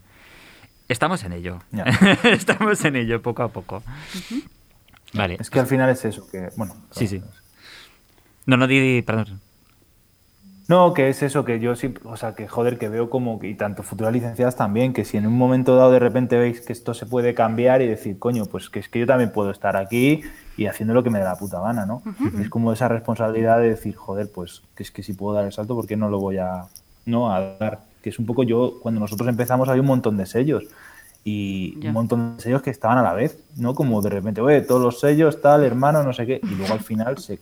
[0.88, 1.60] Estamos en ello.
[1.72, 1.84] Ya.
[2.24, 3.82] Estamos en ello poco a poco.
[5.14, 5.36] Vale.
[5.40, 6.74] Es que al final es eso, que, bueno.
[6.90, 7.22] Sí, sí.
[8.46, 9.40] No, no, di, di- perdón.
[10.66, 13.48] No, que es eso, que yo sí, o sea, que joder, que veo como, que-
[13.50, 16.72] y tanto futuras licenciadas también, que si en un momento dado de repente veis que
[16.72, 19.76] esto se puede cambiar y decir, coño, pues que es que yo también puedo estar
[19.76, 20.22] aquí
[20.56, 22.02] y haciendo lo que me dé la puta gana, ¿no?
[22.40, 25.52] Es como esa responsabilidad de decir, joder, pues que es que si puedo dar el
[25.52, 26.64] salto, ¿por qué no lo voy a,
[27.04, 27.80] no, a dar?
[28.04, 30.64] Que es un poco yo, cuando nosotros empezamos había un montón de sellos
[31.24, 31.88] y Ya.
[31.88, 33.74] un montón de sellos que estaban a la vez, ¿no?
[33.74, 36.80] Como de repente, oye, todos los sellos, tal, hermano, no sé qué, y luego al
[36.80, 37.38] final se...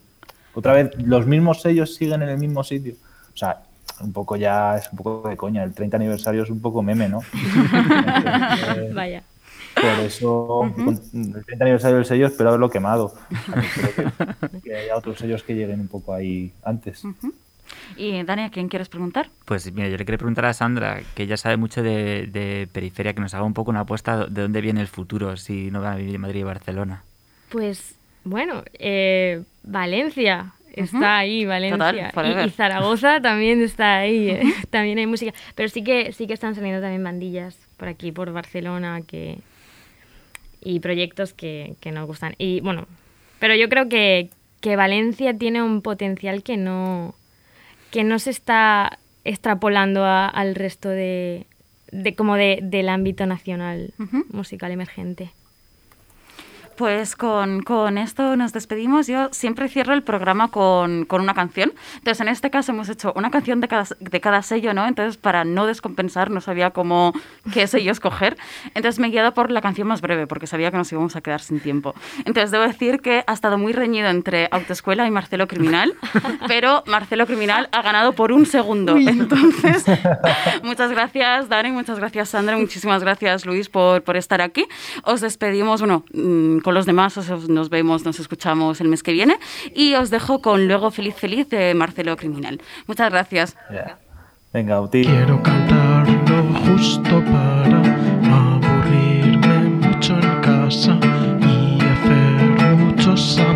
[0.54, 2.94] Otra vez, los mismos sellos siguen en el mismo sitio.
[3.34, 3.62] O sea,
[4.00, 7.08] un poco ya es un poco de coña, el 30 aniversario es un poco meme,
[7.08, 7.22] ¿no?
[7.32, 9.24] Entonces, Vaya.
[9.74, 13.14] por eso, con el 30 aniversario del sello, espero haberlo quemado.
[14.52, 17.02] Que que, haya otros sellos que lleguen un poco ahí antes.
[17.96, 19.30] Y Dani, ¿a quién quieres preguntar?
[19.44, 23.12] Pues mira, yo le quería preguntar a Sandra, que ella sabe mucho de, de periferia,
[23.14, 25.92] que nos haga un poco una apuesta de dónde viene el futuro, si no van
[25.94, 27.02] a vivir en Madrid y Barcelona.
[27.50, 31.76] Pues bueno, eh, Valencia está ahí, Valencia.
[31.76, 32.46] Total, Y- forever.
[32.46, 35.32] y, Zaragoza también está ahí, eh, también hay música.
[35.54, 39.38] Pero sí que sí que están saliendo también bandillas por aquí, por Barcelona, que
[40.64, 42.34] y proyectos que, que nos gustan.
[42.38, 42.86] Y bueno,
[43.40, 44.30] pero yo creo que,
[44.60, 47.14] que Valencia tiene un potencial que no,
[47.92, 51.46] que no se está extrapolando a- al resto de,
[51.92, 53.94] de como de, del ámbito nacional
[54.32, 55.30] musical emergente.
[56.76, 59.06] Pues con, con esto nos despedimos.
[59.06, 61.72] Yo siempre cierro el programa con, con una canción.
[61.96, 64.86] Entonces, en este caso hemos hecho una canción de cada, de cada sello, ¿no?
[64.86, 67.12] Entonces, para no descompensar, no sabía cómo
[67.52, 68.36] qué sello escoger.
[68.74, 71.20] Entonces, me he guiado por la canción más breve, porque sabía que nos íbamos a
[71.20, 71.94] quedar sin tiempo.
[72.24, 75.94] Entonces, debo decir que ha estado muy reñido entre Autoescuela y Marcelo Criminal,
[76.48, 78.96] pero Marcelo Criminal ha ganado por un segundo.
[78.96, 79.84] Entonces,
[80.62, 84.66] muchas gracias, Dani, muchas gracias, Sandra, muchísimas gracias, Luis, por, por estar aquí.
[85.04, 89.12] Os despedimos, bueno, mm, con los demás os- nos vemos, nos escuchamos el mes que
[89.12, 89.38] viene
[89.74, 92.60] y os dejo con Luego Feliz Feliz de Marcelo Criminal.
[92.86, 93.56] Muchas gracias.
[94.52, 95.02] Venga, Uti.
[95.04, 97.82] Quiero cantar lo justo para
[98.36, 100.98] aburrirme mucho en casa
[101.40, 103.51] y hacer muchos amigos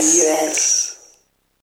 [0.00, 0.79] yes.